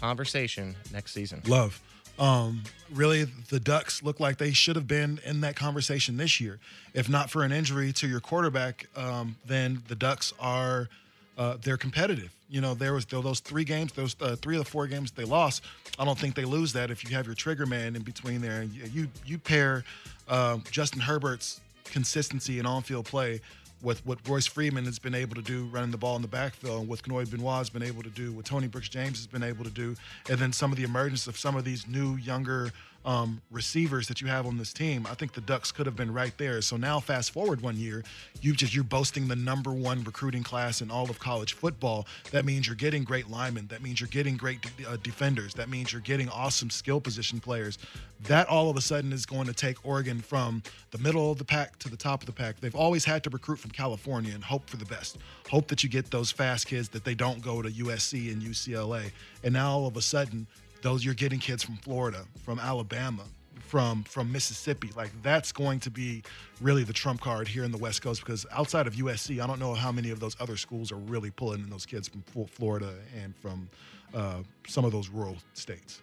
[0.00, 1.42] conversation next season.
[1.46, 1.80] Love.
[2.18, 6.58] Um, really, the Ducks look like they should have been in that conversation this year.
[6.94, 10.88] If not for an injury to your quarterback, um, then the Ducks are
[11.36, 12.32] uh, they're competitive.
[12.48, 15.24] You know, there was those three games, those uh, three of the four games they
[15.24, 15.64] lost.
[15.98, 18.60] I don't think they lose that if you have your trigger man in between there.
[18.60, 19.84] And you you, pair
[20.28, 23.40] um, Justin Herbert's consistency and on-field play
[23.82, 26.80] with what Royce Freeman has been able to do running the ball in the backfield,
[26.80, 29.42] and what Kani Benoit has been able to do, what Tony Brooks James has been
[29.42, 29.94] able to do,
[30.28, 32.72] and then some of the emergence of some of these new, younger
[33.06, 36.12] um, receivers that you have on this team, I think the Ducks could have been
[36.12, 36.60] right there.
[36.60, 38.02] So now, fast forward one year,
[38.42, 42.06] you just you're boasting the number one recruiting class in all of college football.
[42.32, 43.68] That means you're getting great linemen.
[43.68, 45.54] That means you're getting great de- uh, defenders.
[45.54, 47.78] That means you're getting awesome skill position players.
[48.24, 51.44] That all of a sudden is going to take Oregon from the middle of the
[51.44, 52.58] pack to the top of the pack.
[52.60, 55.18] They've always had to recruit from California and hope for the best.
[55.48, 59.12] Hope that you get those fast kids that they don't go to USC and UCLA.
[59.44, 60.48] And now all of a sudden,
[60.86, 63.24] those you're getting kids from Florida, from Alabama,
[63.58, 64.90] from from Mississippi.
[64.96, 66.22] Like that's going to be
[66.60, 69.58] really the trump card here in the West Coast because outside of USC, I don't
[69.58, 72.94] know how many of those other schools are really pulling in those kids from Florida
[73.20, 73.68] and from
[74.14, 76.02] uh, some of those rural states.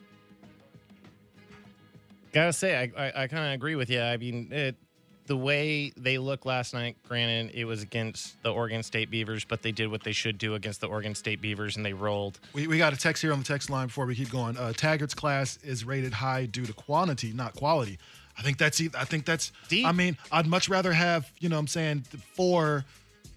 [2.34, 4.02] Gotta say, I I, I kind of agree with you.
[4.02, 4.76] I mean, it,
[5.26, 6.98] the way they looked last night.
[7.08, 10.56] Granted, it was against the Oregon State Beavers, but they did what they should do
[10.56, 12.40] against the Oregon State Beavers, and they rolled.
[12.54, 14.58] We, we got a text here on the text line before we keep going.
[14.58, 17.98] Uh, Taggart's class is rated high due to quantity, not quality.
[18.38, 19.86] I think that's I think that's Deep.
[19.86, 22.84] I mean, I'd much rather have, you know what I'm saying, four,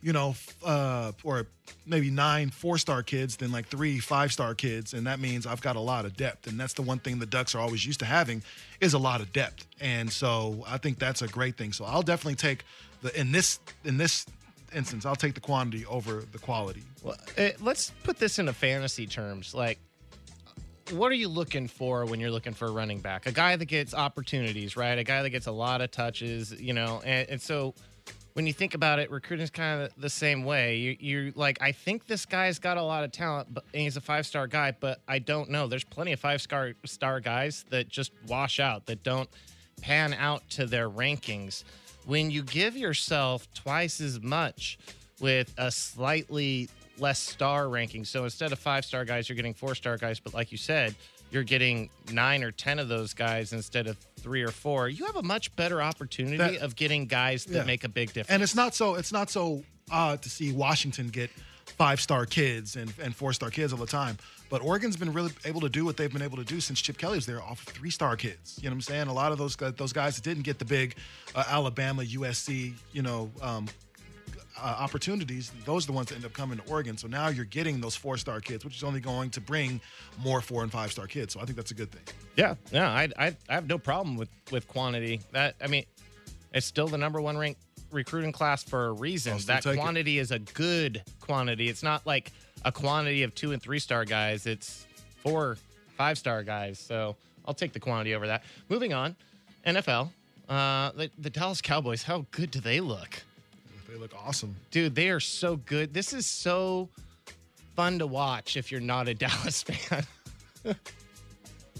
[0.07, 1.49] you know, uh or
[1.85, 5.81] maybe nine four-star kids than like three five-star kids and that means I've got a
[5.81, 8.45] lot of depth and that's the one thing the Ducks are always used to having
[8.81, 9.67] is a lot of depth.
[9.81, 11.73] And so I think that's a great thing.
[11.73, 12.65] So I'll definitely take
[13.03, 14.27] the in this in this
[14.73, 16.85] instance, I'll take the quantity over the quality.
[17.03, 19.55] Well, uh, let's put this into fantasy terms.
[19.55, 19.81] Like,
[20.93, 23.27] what are you looking for when you're looking for a running back?
[23.27, 24.99] A guy that gets opportunities, right?
[24.99, 27.03] A guy that gets a lot of touches, you know.
[27.05, 27.75] And, and so
[28.37, 30.77] when you think about it, recruiting's kind of the same way.
[30.77, 33.97] You, you're like, I think this guy's got a lot of talent, but and he's
[33.97, 35.67] a five star guy, but I don't know.
[35.69, 39.31] There's plenty of five star star guys that just wash out, that don't
[39.81, 41.65] pan out to their rankings.
[42.05, 44.79] When you give yourself twice as much
[45.19, 48.07] with a slightly less star rankings.
[48.09, 50.95] so instead of five star guys, you're getting four star guys, but like you said,
[51.31, 54.89] you're getting nine or ten of those guys instead of three or four.
[54.89, 57.65] You have a much better opportunity That- of getting guys that Yeah.
[57.65, 58.31] make a big difference.
[58.31, 61.31] And it's not so it's not so odd to see Washington get
[61.67, 64.17] five star kids and, and four star kids all the time.
[64.49, 66.97] But Oregon's been really able to do what they've been able to do since Chip
[66.97, 68.57] Kelly was there off of three star kids.
[68.63, 69.09] You know what I'm saying?
[69.09, 70.95] A lot of those guys- those guys that didn't get the big
[71.35, 73.67] uh, Alabama, USC, you know, um,
[74.61, 76.97] uh, opportunities, those are the ones that end up coming to Oregon.
[76.97, 79.81] So now you're getting those four star kids, which is only going to bring
[80.19, 81.35] more four and five star kids.
[81.35, 82.03] So I think that's a good thing.
[82.37, 85.21] Yeah, yeah, I, I, I have no problem with with quantity.
[85.33, 85.85] That I mean,
[86.53, 87.61] it's still the number one ranked
[87.91, 89.39] recruiting class for a reason.
[89.47, 91.69] That quantity is a good quantity.
[91.69, 92.33] It's not like
[92.65, 94.47] a quantity of two and three star guys.
[94.47, 94.87] It's
[95.23, 95.57] four,
[95.97, 96.79] five star guys.
[96.79, 98.43] So I'll take the quantity over that.
[98.69, 99.17] Moving on,
[99.67, 100.11] NFL.
[100.49, 102.03] Uh, the, the Dallas Cowboys.
[102.05, 103.23] How good do they look,
[103.97, 104.55] They look awesome.
[104.71, 104.95] dude?
[104.95, 105.95] They are so good.
[105.95, 106.91] This is so
[107.77, 110.05] fun to watch if you're not a Dallas fan.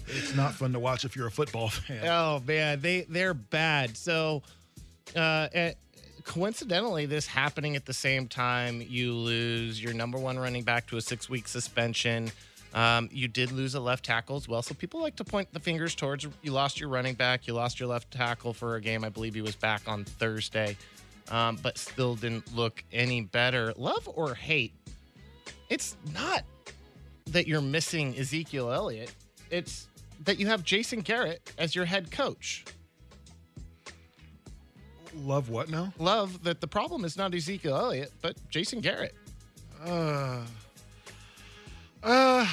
[0.07, 2.07] It's not fun to watch if you're a football fan.
[2.07, 3.95] Oh man, they they're bad.
[3.95, 4.41] So,
[5.15, 5.73] uh, eh,
[6.23, 10.97] coincidentally, this happening at the same time, you lose your number one running back to
[10.97, 12.31] a six week suspension.
[12.73, 14.63] Um, you did lose a left tackle as well.
[14.63, 17.79] So people like to point the fingers towards you lost your running back, you lost
[17.79, 19.03] your left tackle for a game.
[19.03, 20.77] I believe he was back on Thursday,
[21.29, 23.73] um, but still didn't look any better.
[23.77, 24.73] Love or hate,
[25.69, 26.43] it's not
[27.27, 29.13] that you're missing Ezekiel Elliott.
[29.51, 29.87] It's
[30.23, 32.65] that you have Jason Garrett as your head coach.
[35.15, 35.93] Love what now?
[35.97, 39.15] Love that the problem is not Ezekiel Elliott, but Jason Garrett.
[39.83, 40.41] Uh,
[42.03, 42.47] uh,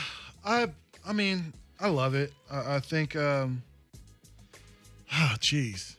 [0.45, 0.69] I,
[1.07, 2.33] I mean, I love it.
[2.51, 3.63] I, I think, um,
[5.13, 5.97] oh, jeez.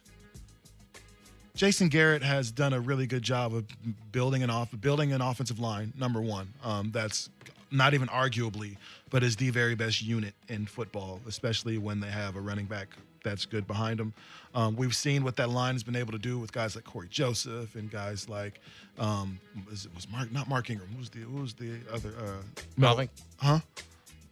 [1.55, 3.65] Jason Garrett has done a really good job of
[4.11, 5.93] building an off, building an offensive line.
[5.97, 7.29] Number one, um, that's
[7.71, 8.77] not even arguably,
[9.09, 12.89] but is the very best unit in football, especially when they have a running back
[13.23, 14.13] that's good behind them.
[14.53, 17.07] Um, we've seen what that line has been able to do with guys like Corey
[17.09, 18.61] Joseph and guys like
[18.99, 19.39] um,
[19.69, 20.89] was it was Mark not Mark Ingram.
[20.95, 22.09] Who's the who was the other?
[22.19, 23.09] Uh, Melvin.
[23.37, 23.59] Huh?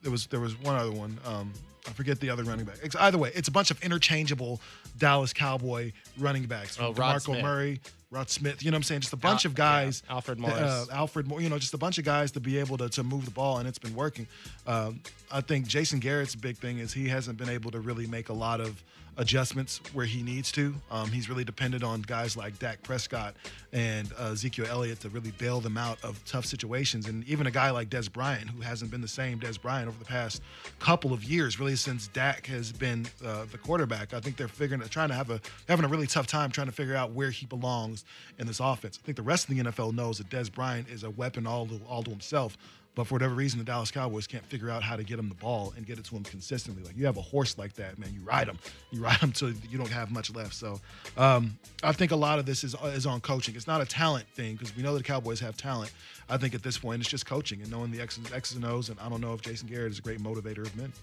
[0.03, 1.17] There was there was one other one.
[1.25, 1.51] Um,
[1.87, 2.77] I forget the other running back.
[2.81, 4.61] It's, either way, it's a bunch of interchangeable
[4.97, 6.77] Dallas Cowboy running backs.
[6.79, 7.43] Oh, Smith.
[7.43, 8.63] Murray, Rod Smith.
[8.63, 9.01] You know what I'm saying?
[9.01, 10.03] Just a bunch Al- of guys.
[10.07, 10.89] yeah, Alfred uh, Morris.
[10.91, 11.41] Alfred Moore.
[11.41, 13.57] You know, just a bunch of guys to be able to, to move the ball,
[13.57, 14.27] and it's been working.
[14.67, 15.01] Um,
[15.31, 18.33] I think Jason Garrett's big thing is he hasn't been able to really make a
[18.33, 18.83] lot of
[19.17, 20.73] adjustments where he needs to.
[20.91, 23.35] Um, he's really dependent on guys like Dak Prescott
[23.71, 27.07] and uh, Ezekiel Elliott to really bail them out of tough situations.
[27.07, 29.97] And even a guy like Dez Bryant, who hasn't been the same Dez Bryant over
[29.99, 30.41] the past
[30.79, 34.13] couple of years, really since Dak has been uh, the quarterback.
[34.13, 36.73] I think they're figuring, trying to have a having a really tough time trying to
[36.73, 38.05] figure out where he belongs
[38.39, 38.99] in this offense.
[39.01, 41.67] I think the rest of the NFL knows that Dez Bryant is a weapon all
[41.67, 42.57] to, all to himself.
[42.95, 45.35] But for whatever reason, the Dallas Cowboys can't figure out how to get him the
[45.35, 46.83] ball and get it to him consistently.
[46.83, 48.09] Like you have a horse like that, man.
[48.13, 48.59] You ride him,
[48.91, 50.53] you ride him till you don't have much left.
[50.53, 50.79] So
[51.17, 53.55] um, I think a lot of this is is on coaching.
[53.55, 55.91] It's not a talent thing because we know the Cowboys have talent.
[56.29, 58.89] I think at this point it's just coaching and knowing the X's, X's and O's.
[58.89, 60.93] And I don't know if Jason Garrett is a great motivator of men.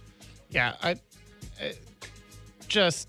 [0.48, 0.96] Yeah, I,
[1.60, 1.74] I
[2.68, 3.08] just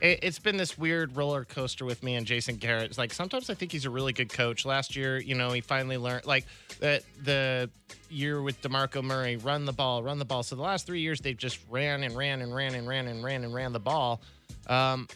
[0.00, 2.84] it, it's been this weird roller coaster with me and Jason Garrett.
[2.84, 4.64] It's like sometimes I think he's a really good coach.
[4.64, 6.46] Last year, you know, he finally learned like
[6.80, 7.70] the the
[8.08, 10.42] year with DeMarco Murray, run the ball, run the ball.
[10.42, 13.22] So the last three years they've just ran and ran and ran and ran and
[13.22, 14.20] ran and ran the ball.
[14.66, 15.08] Um,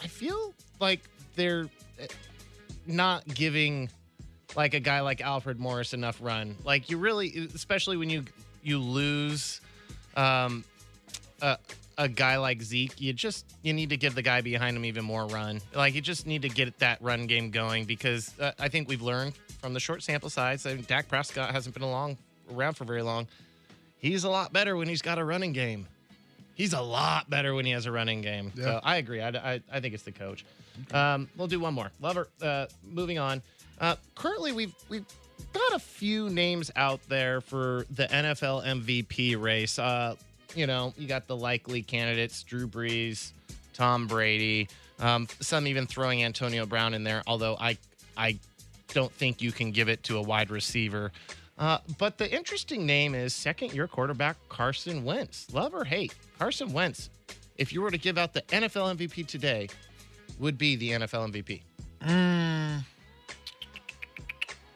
[0.00, 1.00] I feel like
[1.36, 2.06] they're eh,
[2.86, 3.88] not giving
[4.56, 6.56] like a guy like Alfred Morris enough run.
[6.64, 8.24] Like you really, especially when you
[8.62, 9.60] you lose
[10.16, 10.64] um,
[11.40, 11.58] a,
[11.98, 15.04] a guy like Zeke, you just you need to give the guy behind him even
[15.04, 15.60] more run.
[15.74, 19.02] Like you just need to get that run game going because uh, I think we've
[19.02, 20.64] learned from the short sample size.
[20.64, 22.16] I mean, Dak Prescott hasn't been along
[22.54, 23.26] around for very long.
[23.98, 25.86] He's a lot better when he's got a running game.
[26.54, 28.52] He's a lot better when he has a running game.
[28.54, 28.64] Yeah.
[28.64, 29.20] So I agree.
[29.20, 30.44] I, I, I think it's the coach.
[30.92, 31.90] Um, we'll do one more.
[32.00, 32.28] Lover.
[32.40, 33.42] Uh, moving on.
[33.80, 35.04] Uh, currently, we've we've
[35.52, 39.78] got a few names out there for the NFL MVP race.
[39.78, 40.14] Uh,
[40.54, 43.32] you know, you got the likely candidates: Drew Brees,
[43.74, 44.68] Tom Brady.
[45.00, 47.22] Um, some even throwing Antonio Brown in there.
[47.26, 47.78] Although I
[48.16, 48.38] I
[48.88, 51.12] don't think you can give it to a wide receiver.
[51.58, 55.52] Uh, but the interesting name is second year quarterback Carson Wentz.
[55.52, 57.10] Love or hate, Carson Wentz,
[57.56, 59.68] if you were to give out the NFL MVP today,
[60.38, 61.60] would be the NFL MVP.
[62.02, 62.84] Mm.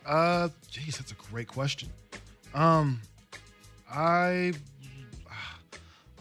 [0.04, 1.88] Uh, geez, that's a great question.
[2.52, 3.00] Um,
[3.90, 4.52] I,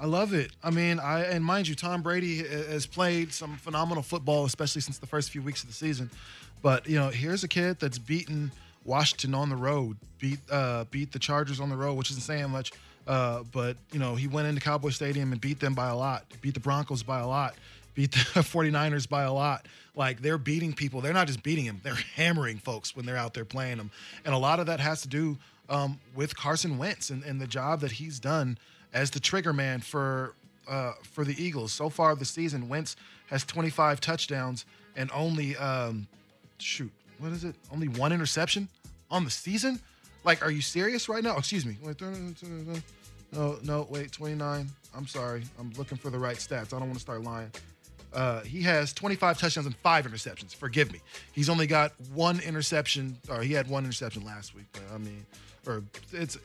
[0.01, 0.51] I love it.
[0.63, 4.97] I mean, I and mind you, Tom Brady has played some phenomenal football, especially since
[4.97, 6.09] the first few weeks of the season.
[6.63, 8.51] But you know, here's a kid that's beaten
[8.83, 12.49] Washington on the road, beat uh, beat the Chargers on the road, which isn't saying
[12.49, 12.71] much.
[13.05, 16.25] Uh, but you know, he went into Cowboy Stadium and beat them by a lot,
[16.41, 17.53] beat the Broncos by a lot,
[17.93, 19.67] beat the 49ers by a lot.
[19.95, 21.01] Like they're beating people.
[21.01, 23.91] They're not just beating them, they're hammering folks when they're out there playing them.
[24.25, 25.37] And a lot of that has to do
[25.69, 28.57] um, with Carson Wentz and, and the job that he's done
[28.93, 30.35] as the trigger man for
[30.67, 31.71] uh, for the Eagles.
[31.71, 32.95] So far this season, Wentz
[33.27, 34.65] has 25 touchdowns
[34.95, 36.07] and only um,
[36.59, 37.55] shoot, what is it?
[37.73, 38.67] Only one interception
[39.09, 39.79] on the season?
[40.23, 41.37] Like, are you serious right now?
[41.37, 41.77] excuse me.
[41.83, 41.99] Wait,
[43.33, 44.69] no, no, wait, 29.
[44.95, 45.43] I'm sorry.
[45.59, 46.73] I'm looking for the right stats.
[46.73, 47.51] I don't want to start lying.
[48.13, 50.53] Uh, he has 25 touchdowns and five interceptions.
[50.53, 50.99] Forgive me.
[51.31, 54.65] He's only got one interception, or he had one interception last week.
[54.73, 55.25] But I mean,
[55.65, 55.81] or
[56.11, 56.37] it's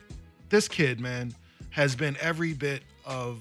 [0.49, 1.35] this kid, man,
[1.77, 3.39] has been every bit of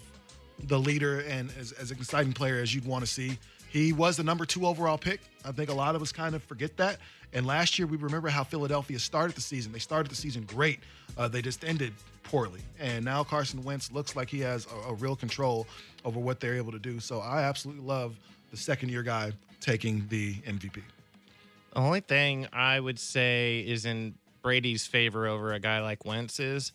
[0.65, 3.39] the leader and as, as exciting player as you'd want to see.
[3.71, 5.21] He was the number two overall pick.
[5.43, 6.99] I think a lot of us kind of forget that.
[7.33, 9.73] And last year, we remember how Philadelphia started the season.
[9.73, 10.81] They started the season great.
[11.17, 12.61] Uh, they just ended poorly.
[12.79, 15.67] And now Carson Wentz looks like he has a, a real control
[16.05, 17.01] over what they're able to do.
[17.01, 18.19] So I absolutely love
[18.51, 19.33] the second year guy
[19.63, 20.83] taking the MVP.
[21.73, 26.39] The only thing I would say is in Brady's favor over a guy like Wentz
[26.39, 26.73] is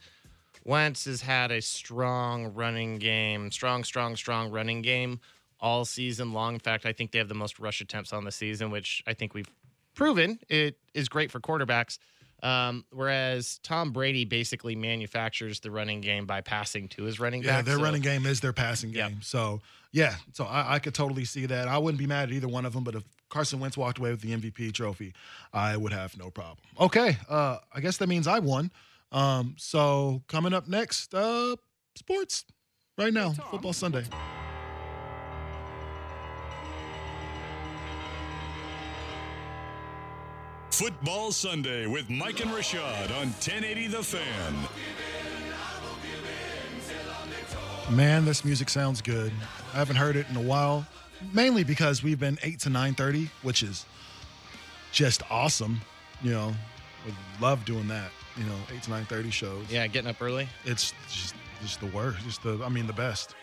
[0.63, 5.19] Wentz has had a strong running game, strong, strong, strong running game
[5.59, 6.53] all season long.
[6.55, 9.13] In fact, I think they have the most rush attempts on the season, which I
[9.13, 9.49] think we've
[9.95, 11.97] proven it is great for quarterbacks.
[12.43, 17.49] Um, whereas Tom Brady basically manufactures the running game by passing to his running Yeah,
[17.49, 17.57] back.
[17.57, 19.09] Yeah, their so- running game is their passing Yep.
[19.09, 19.21] game.
[19.21, 21.67] So yeah, so I, I could totally see that.
[21.67, 24.09] I wouldn't be mad at either one of them, but if Carson Wentz walked away
[24.09, 25.13] with the MVP trophy,
[25.53, 26.57] I would have no problem.
[26.79, 28.71] Okay, uh, I guess that means I won.
[29.11, 31.55] Um, so coming up next, uh,
[31.95, 32.45] sports
[32.97, 34.05] right now, football Sunday.
[40.71, 44.67] Football Sunday with Mike and Rashad on 1080 The Fan.
[47.95, 49.33] Man, this music sounds good.
[49.73, 50.85] I haven't heard it in a while,
[51.33, 53.85] mainly because we've been eight to nine thirty, which is
[54.93, 55.81] just awesome.
[56.23, 56.53] You know,
[57.05, 58.11] would love doing that.
[58.37, 59.65] You know, eight to nine thirty shows.
[59.69, 60.47] Yeah, getting up early.
[60.65, 62.23] it's just just the worst.
[62.23, 63.35] Just the I mean the best.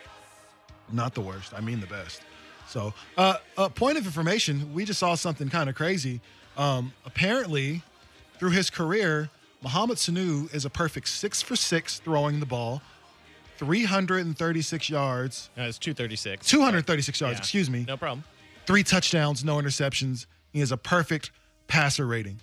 [0.90, 1.52] Not the worst.
[1.54, 2.22] I mean the best.
[2.66, 6.20] So, uh, uh point of information, we just saw something kind of crazy.
[6.56, 7.82] Um, apparently,
[8.38, 9.30] through his career,
[9.62, 12.82] Mohamed Sanu is a perfect six for six throwing the ball,
[13.58, 16.46] 336 yards, No, it's 236.
[16.46, 17.38] 236 yards, Yeah.
[17.38, 18.24] excuse me, No problem.
[18.66, 20.26] three touchdowns, no interceptions.
[20.52, 21.30] He has a perfect
[21.68, 22.38] passer rating.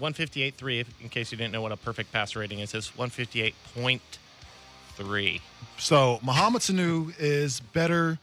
[0.00, 5.40] 158.3, in case you didn't know what a perfect passer rating is, it's 158.3.
[5.78, 8.18] So Mohamed Sanu is better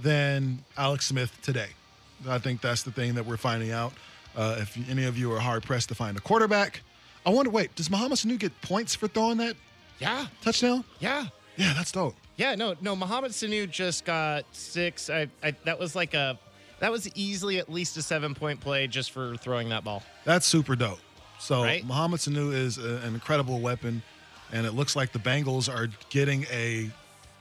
[0.00, 1.68] than Alex Smith today.
[2.28, 3.92] I think that's the thing that we're finding out.
[4.36, 6.80] Uh, if any of you are hard pressed to find a quarterback,
[7.26, 7.50] I wonder.
[7.50, 9.56] Wait, does Mohamed Sanu get points for throwing that
[9.98, 10.84] Yeah, touchdown?
[11.00, 11.26] yeah.
[11.56, 12.14] Yeah, that's dope.
[12.36, 12.96] Yeah, no, no.
[12.96, 15.10] Mohamed Sanu just got six.
[15.10, 16.38] I, I, that was like a,
[16.80, 20.02] that was easily at least a seven point play just for throwing that ball.
[20.24, 20.98] That's super dope.
[21.42, 21.84] So Right?
[21.84, 24.02] Mohamed Sanu is a- an incredible weapon,
[24.52, 26.88] and it looks like the Bengals are getting a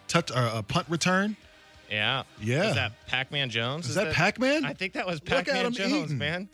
[0.08, 1.36] touch, uh, a punt return.
[1.90, 2.70] Yeah, Yeah.
[2.70, 3.88] Is that Pac Man Jones?
[3.88, 4.64] Is that Pac-Man?
[4.66, 6.18] I think that was Look Pac Man Jones, eating.
[6.18, 6.48] man.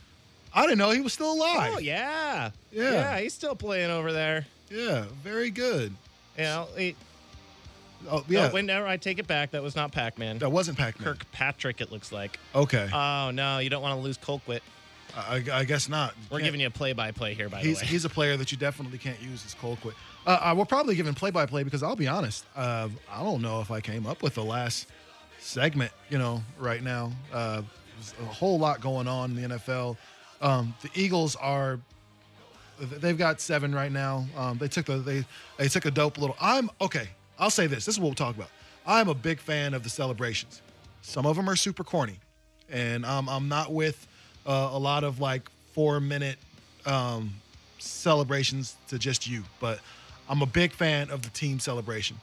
[0.53, 1.73] I didn't know he was still alive.
[1.75, 2.91] Oh yeah, Yeah.
[2.91, 3.19] yeah.
[3.19, 4.47] He's still playing over there.
[4.71, 5.93] Yeah, very good.
[6.37, 6.95] You know, he,
[8.09, 8.45] Oh yeah.
[8.47, 10.39] yeah, whenever I take it back, that was not Pac Man.
[10.39, 11.05] that wasn't Pac-Man.
[11.07, 12.39] Kirkpatrick, it looks like.
[12.55, 14.61] Okay, Oh no, you don't want to lose Colquitt.
[15.15, 16.13] I, I guess not.
[16.29, 17.89] We're giving you a play by play here, by He's the way.
[17.91, 19.93] he's a player that you definitely can't use as Colquitt.
[20.25, 22.45] Uh, I will probably give him play by play because I'll be honest.
[22.55, 24.87] Uh, I don't know if I came up with the last
[25.39, 25.91] segment.
[26.09, 27.61] You know, right now, uh,
[27.95, 29.97] there's a whole lot going on in the NFL.
[30.41, 31.79] Um, the Eagles are.
[32.79, 34.25] They've got seven right now.
[34.37, 35.25] Um, they took the they
[35.57, 36.35] they took a dope little.
[36.39, 37.09] I'm okay.
[37.39, 37.85] I'll say this.
[37.85, 38.49] This is what we'll talk about.
[38.85, 40.61] I'm a big fan of the celebrations.
[41.01, 42.19] Some of them are super corny,
[42.69, 44.06] and um, I'm not with
[44.47, 46.37] uh, a lot of like four minute
[46.85, 47.33] um,
[47.77, 49.79] celebrations to just you, but
[50.29, 52.17] I'm a big fan of the team celebration.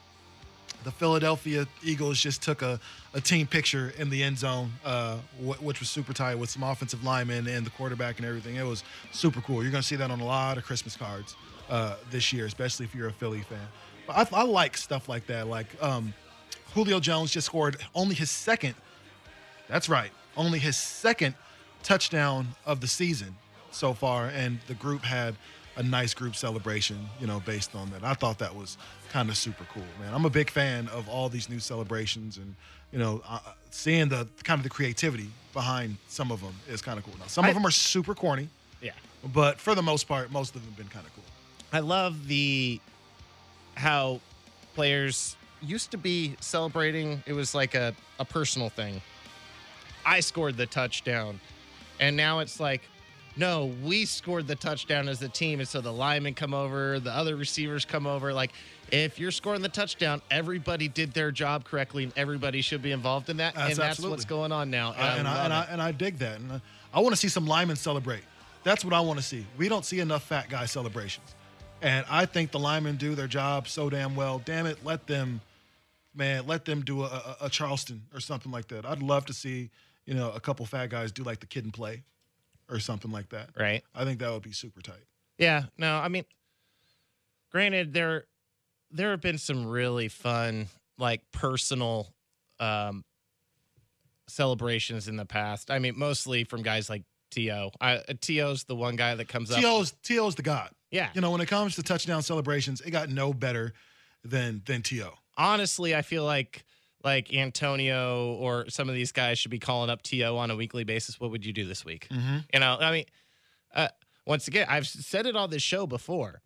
[0.83, 2.79] The Philadelphia Eagles just took a,
[3.15, 6.61] a team picture in the end zone, uh, wh- which was super tight with some
[6.61, 8.57] offensive linemen and the quarterback and everything.
[8.57, 9.63] It was super cool.
[9.63, 11.35] You're going to see that on a lot of Christmas cards
[11.71, 13.67] uh, this year, especially if you're a Philly fan.
[14.05, 15.47] But I, I like stuff like that.
[15.47, 16.13] Like um,
[16.75, 18.75] Julio Jones just scored only his second
[19.67, 20.11] that's right.
[20.37, 21.35] Only his second
[21.85, 23.35] touchdown of the season
[23.71, 25.35] so far, and the group had
[25.77, 28.03] a nice group celebration, you know, based on that.
[28.03, 28.77] I thought that was
[29.09, 30.13] kind of super cool, man.
[30.13, 32.55] I'm a big fan of all these new celebrations, and
[32.91, 33.39] you know, uh,
[33.71, 37.13] seeing the kind of the creativity behind some of them is kind of cool.
[37.19, 38.49] Now, some I- of them are super corny,
[38.81, 38.91] yeah.
[39.33, 41.23] but for the most part, most of them have been kind of cool.
[41.71, 42.79] I love the
[43.75, 44.21] how
[44.75, 47.21] players used to be celebrating.
[47.25, 49.01] It was like a, a personal thing.
[50.05, 51.39] I scored the touchdown.
[51.99, 52.81] And now it's like,
[53.37, 55.59] no, we scored the touchdown as a team.
[55.59, 58.33] And so the linemen come over, the other receivers come over.
[58.33, 58.51] Like,
[58.91, 63.29] if you're scoring the touchdown, everybody did their job correctly and everybody should be involved
[63.29, 63.55] in that.
[63.55, 64.13] That's and that's absolutely.
[64.13, 64.91] what's going on now.
[64.91, 66.39] Uh, and, I- and, I, and, I, and I dig that.
[66.39, 66.59] And uh,
[66.93, 68.23] I, I want to see some linemen celebrate.
[68.63, 69.45] That's what I want to see.
[69.57, 71.35] We don't see enough fat guy celebrations.
[71.81, 74.41] And I think the linemen do their job so damn well.
[74.43, 75.41] Damn it, let them,
[76.15, 78.85] man, let them do a, a, a Charleston or something like that.
[78.85, 79.69] I'd love to see,
[80.05, 82.03] you know, a couple fat guys do like the Kid 'n Play
[82.69, 83.49] or something like that.
[83.59, 83.83] right.
[83.93, 85.05] I think that would be super tight.
[85.37, 86.25] Yeah, no, I mean,
[87.51, 88.25] granted, there
[88.91, 92.13] there have been some really fun, like personal
[92.59, 93.03] um,
[94.27, 95.69] celebrations in the past.
[95.71, 97.69] I mean, mostly from guys like To.
[97.81, 99.59] I, T.O.'s the one guy that comes up.
[99.59, 100.69] T.O.'s, T.O.'s the god.
[100.91, 101.09] Yeah.
[101.13, 103.73] You know, when it comes to touchdown celebrations, it got no better
[104.23, 105.11] than than T.O.
[105.37, 106.63] honestly, I feel like
[107.05, 110.35] like Antonio or some of these guys should be calling up T.O.
[110.35, 111.19] on a weekly basis.
[111.19, 112.07] What would you do this week?
[112.09, 112.37] Mm-hmm.
[112.51, 113.05] You know, I mean,
[113.73, 113.89] uh,
[114.25, 116.41] once again, I've said it on this show before.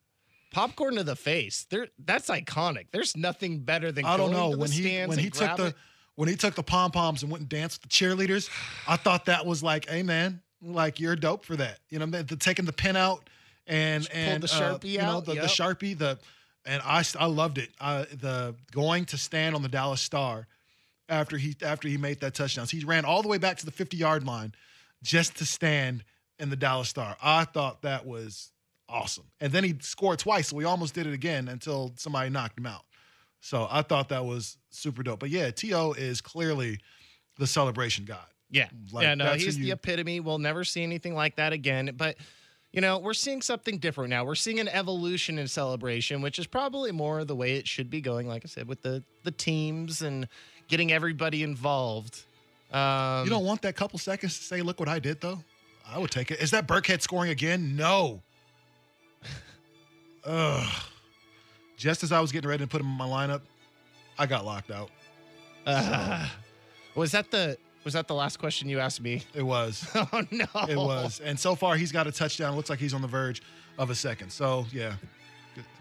[0.51, 1.65] Popcorn to the face.
[1.69, 2.87] There, that's iconic.
[2.91, 5.73] There's nothing better than I don't know to when he when he took the grabbing-
[6.15, 8.49] when he took the pom poms and went and danced with the cheerleaders.
[8.87, 11.79] I thought that was like, hey man, like you're dope for that.
[11.89, 13.29] You know, the, the taking the pin out
[13.67, 16.17] and Just and the uh, Sharpie you know, out, the, the sharpie the
[16.65, 17.69] and I I loved it.
[17.79, 20.47] Uh, the going to stand on the Dallas Star
[21.07, 22.67] after he after he made that touchdown.
[22.67, 24.53] So he ran all the way back to the 50 yard line
[25.01, 26.03] just to stand
[26.37, 27.17] in the Dallas Star.
[27.21, 28.51] I thought that was
[28.87, 29.25] awesome.
[29.39, 32.65] And then he scored twice, so we almost did it again until somebody knocked him
[32.65, 32.83] out.
[33.41, 35.19] So I thought that was super dope.
[35.19, 35.93] But yeah, T.O.
[35.93, 36.79] is clearly
[37.37, 38.25] the celebration god.
[38.49, 38.67] Yeah.
[38.91, 40.19] Like, yeah, no, he's the epitome.
[40.19, 41.91] We'll never see anything like that again.
[41.95, 42.17] But,
[42.71, 44.23] you know, we're seeing something different now.
[44.23, 47.99] We're seeing an evolution in celebration, which is probably more the way it should be
[48.01, 50.27] going, like I said, with the, the teams and
[50.67, 52.23] getting everybody involved.
[52.71, 55.39] Um, you don't want that couple seconds to say, look what I did, though?
[55.87, 56.39] I would take it.
[56.39, 57.75] Is that Burkhead scoring again?
[57.75, 58.21] No.
[60.23, 60.83] Ugh.
[61.75, 63.41] Just as I was getting ready to put him in my lineup,
[64.19, 64.91] I got locked out.
[65.65, 66.27] uh,
[66.95, 69.23] was that the was that the last question you asked me?
[69.33, 69.87] It was.
[69.95, 70.45] Oh no.
[70.67, 71.19] It was.
[71.23, 72.55] And so far, he's got a touchdown.
[72.55, 73.41] Looks like he's on the verge
[73.77, 74.31] of a second.
[74.31, 74.93] So, yeah,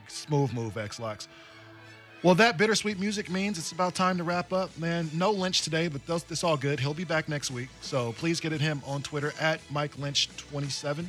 [0.09, 1.29] smooth move, X Locks.
[2.23, 5.09] Well, that bittersweet music means it's about time to wrap up, man.
[5.15, 6.81] No Lynch today, but it's all good.
[6.81, 7.69] He'll be back next week.
[7.81, 11.07] So please get at him on Twitter at Mike Lynch27,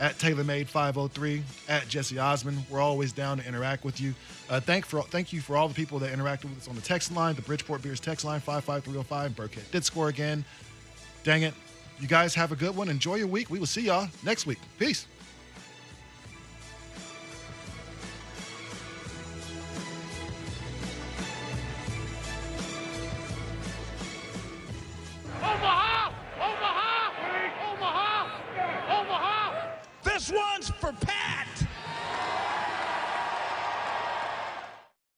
[0.00, 2.64] at TaylorMade503, at Jesse Osmond.
[2.70, 4.14] We're always down to interact with you.
[4.48, 6.80] Uh, thank for thank you for all the people that interacted with us on the
[6.80, 9.32] text line, the Bridgeport Beers text line 55305.
[9.32, 10.44] Burkhead did score again.
[11.22, 11.54] Dang it.
[12.00, 12.88] You guys have a good one.
[12.88, 13.50] Enjoy your week.
[13.50, 14.58] We will see y'all next week.
[14.78, 15.06] Peace.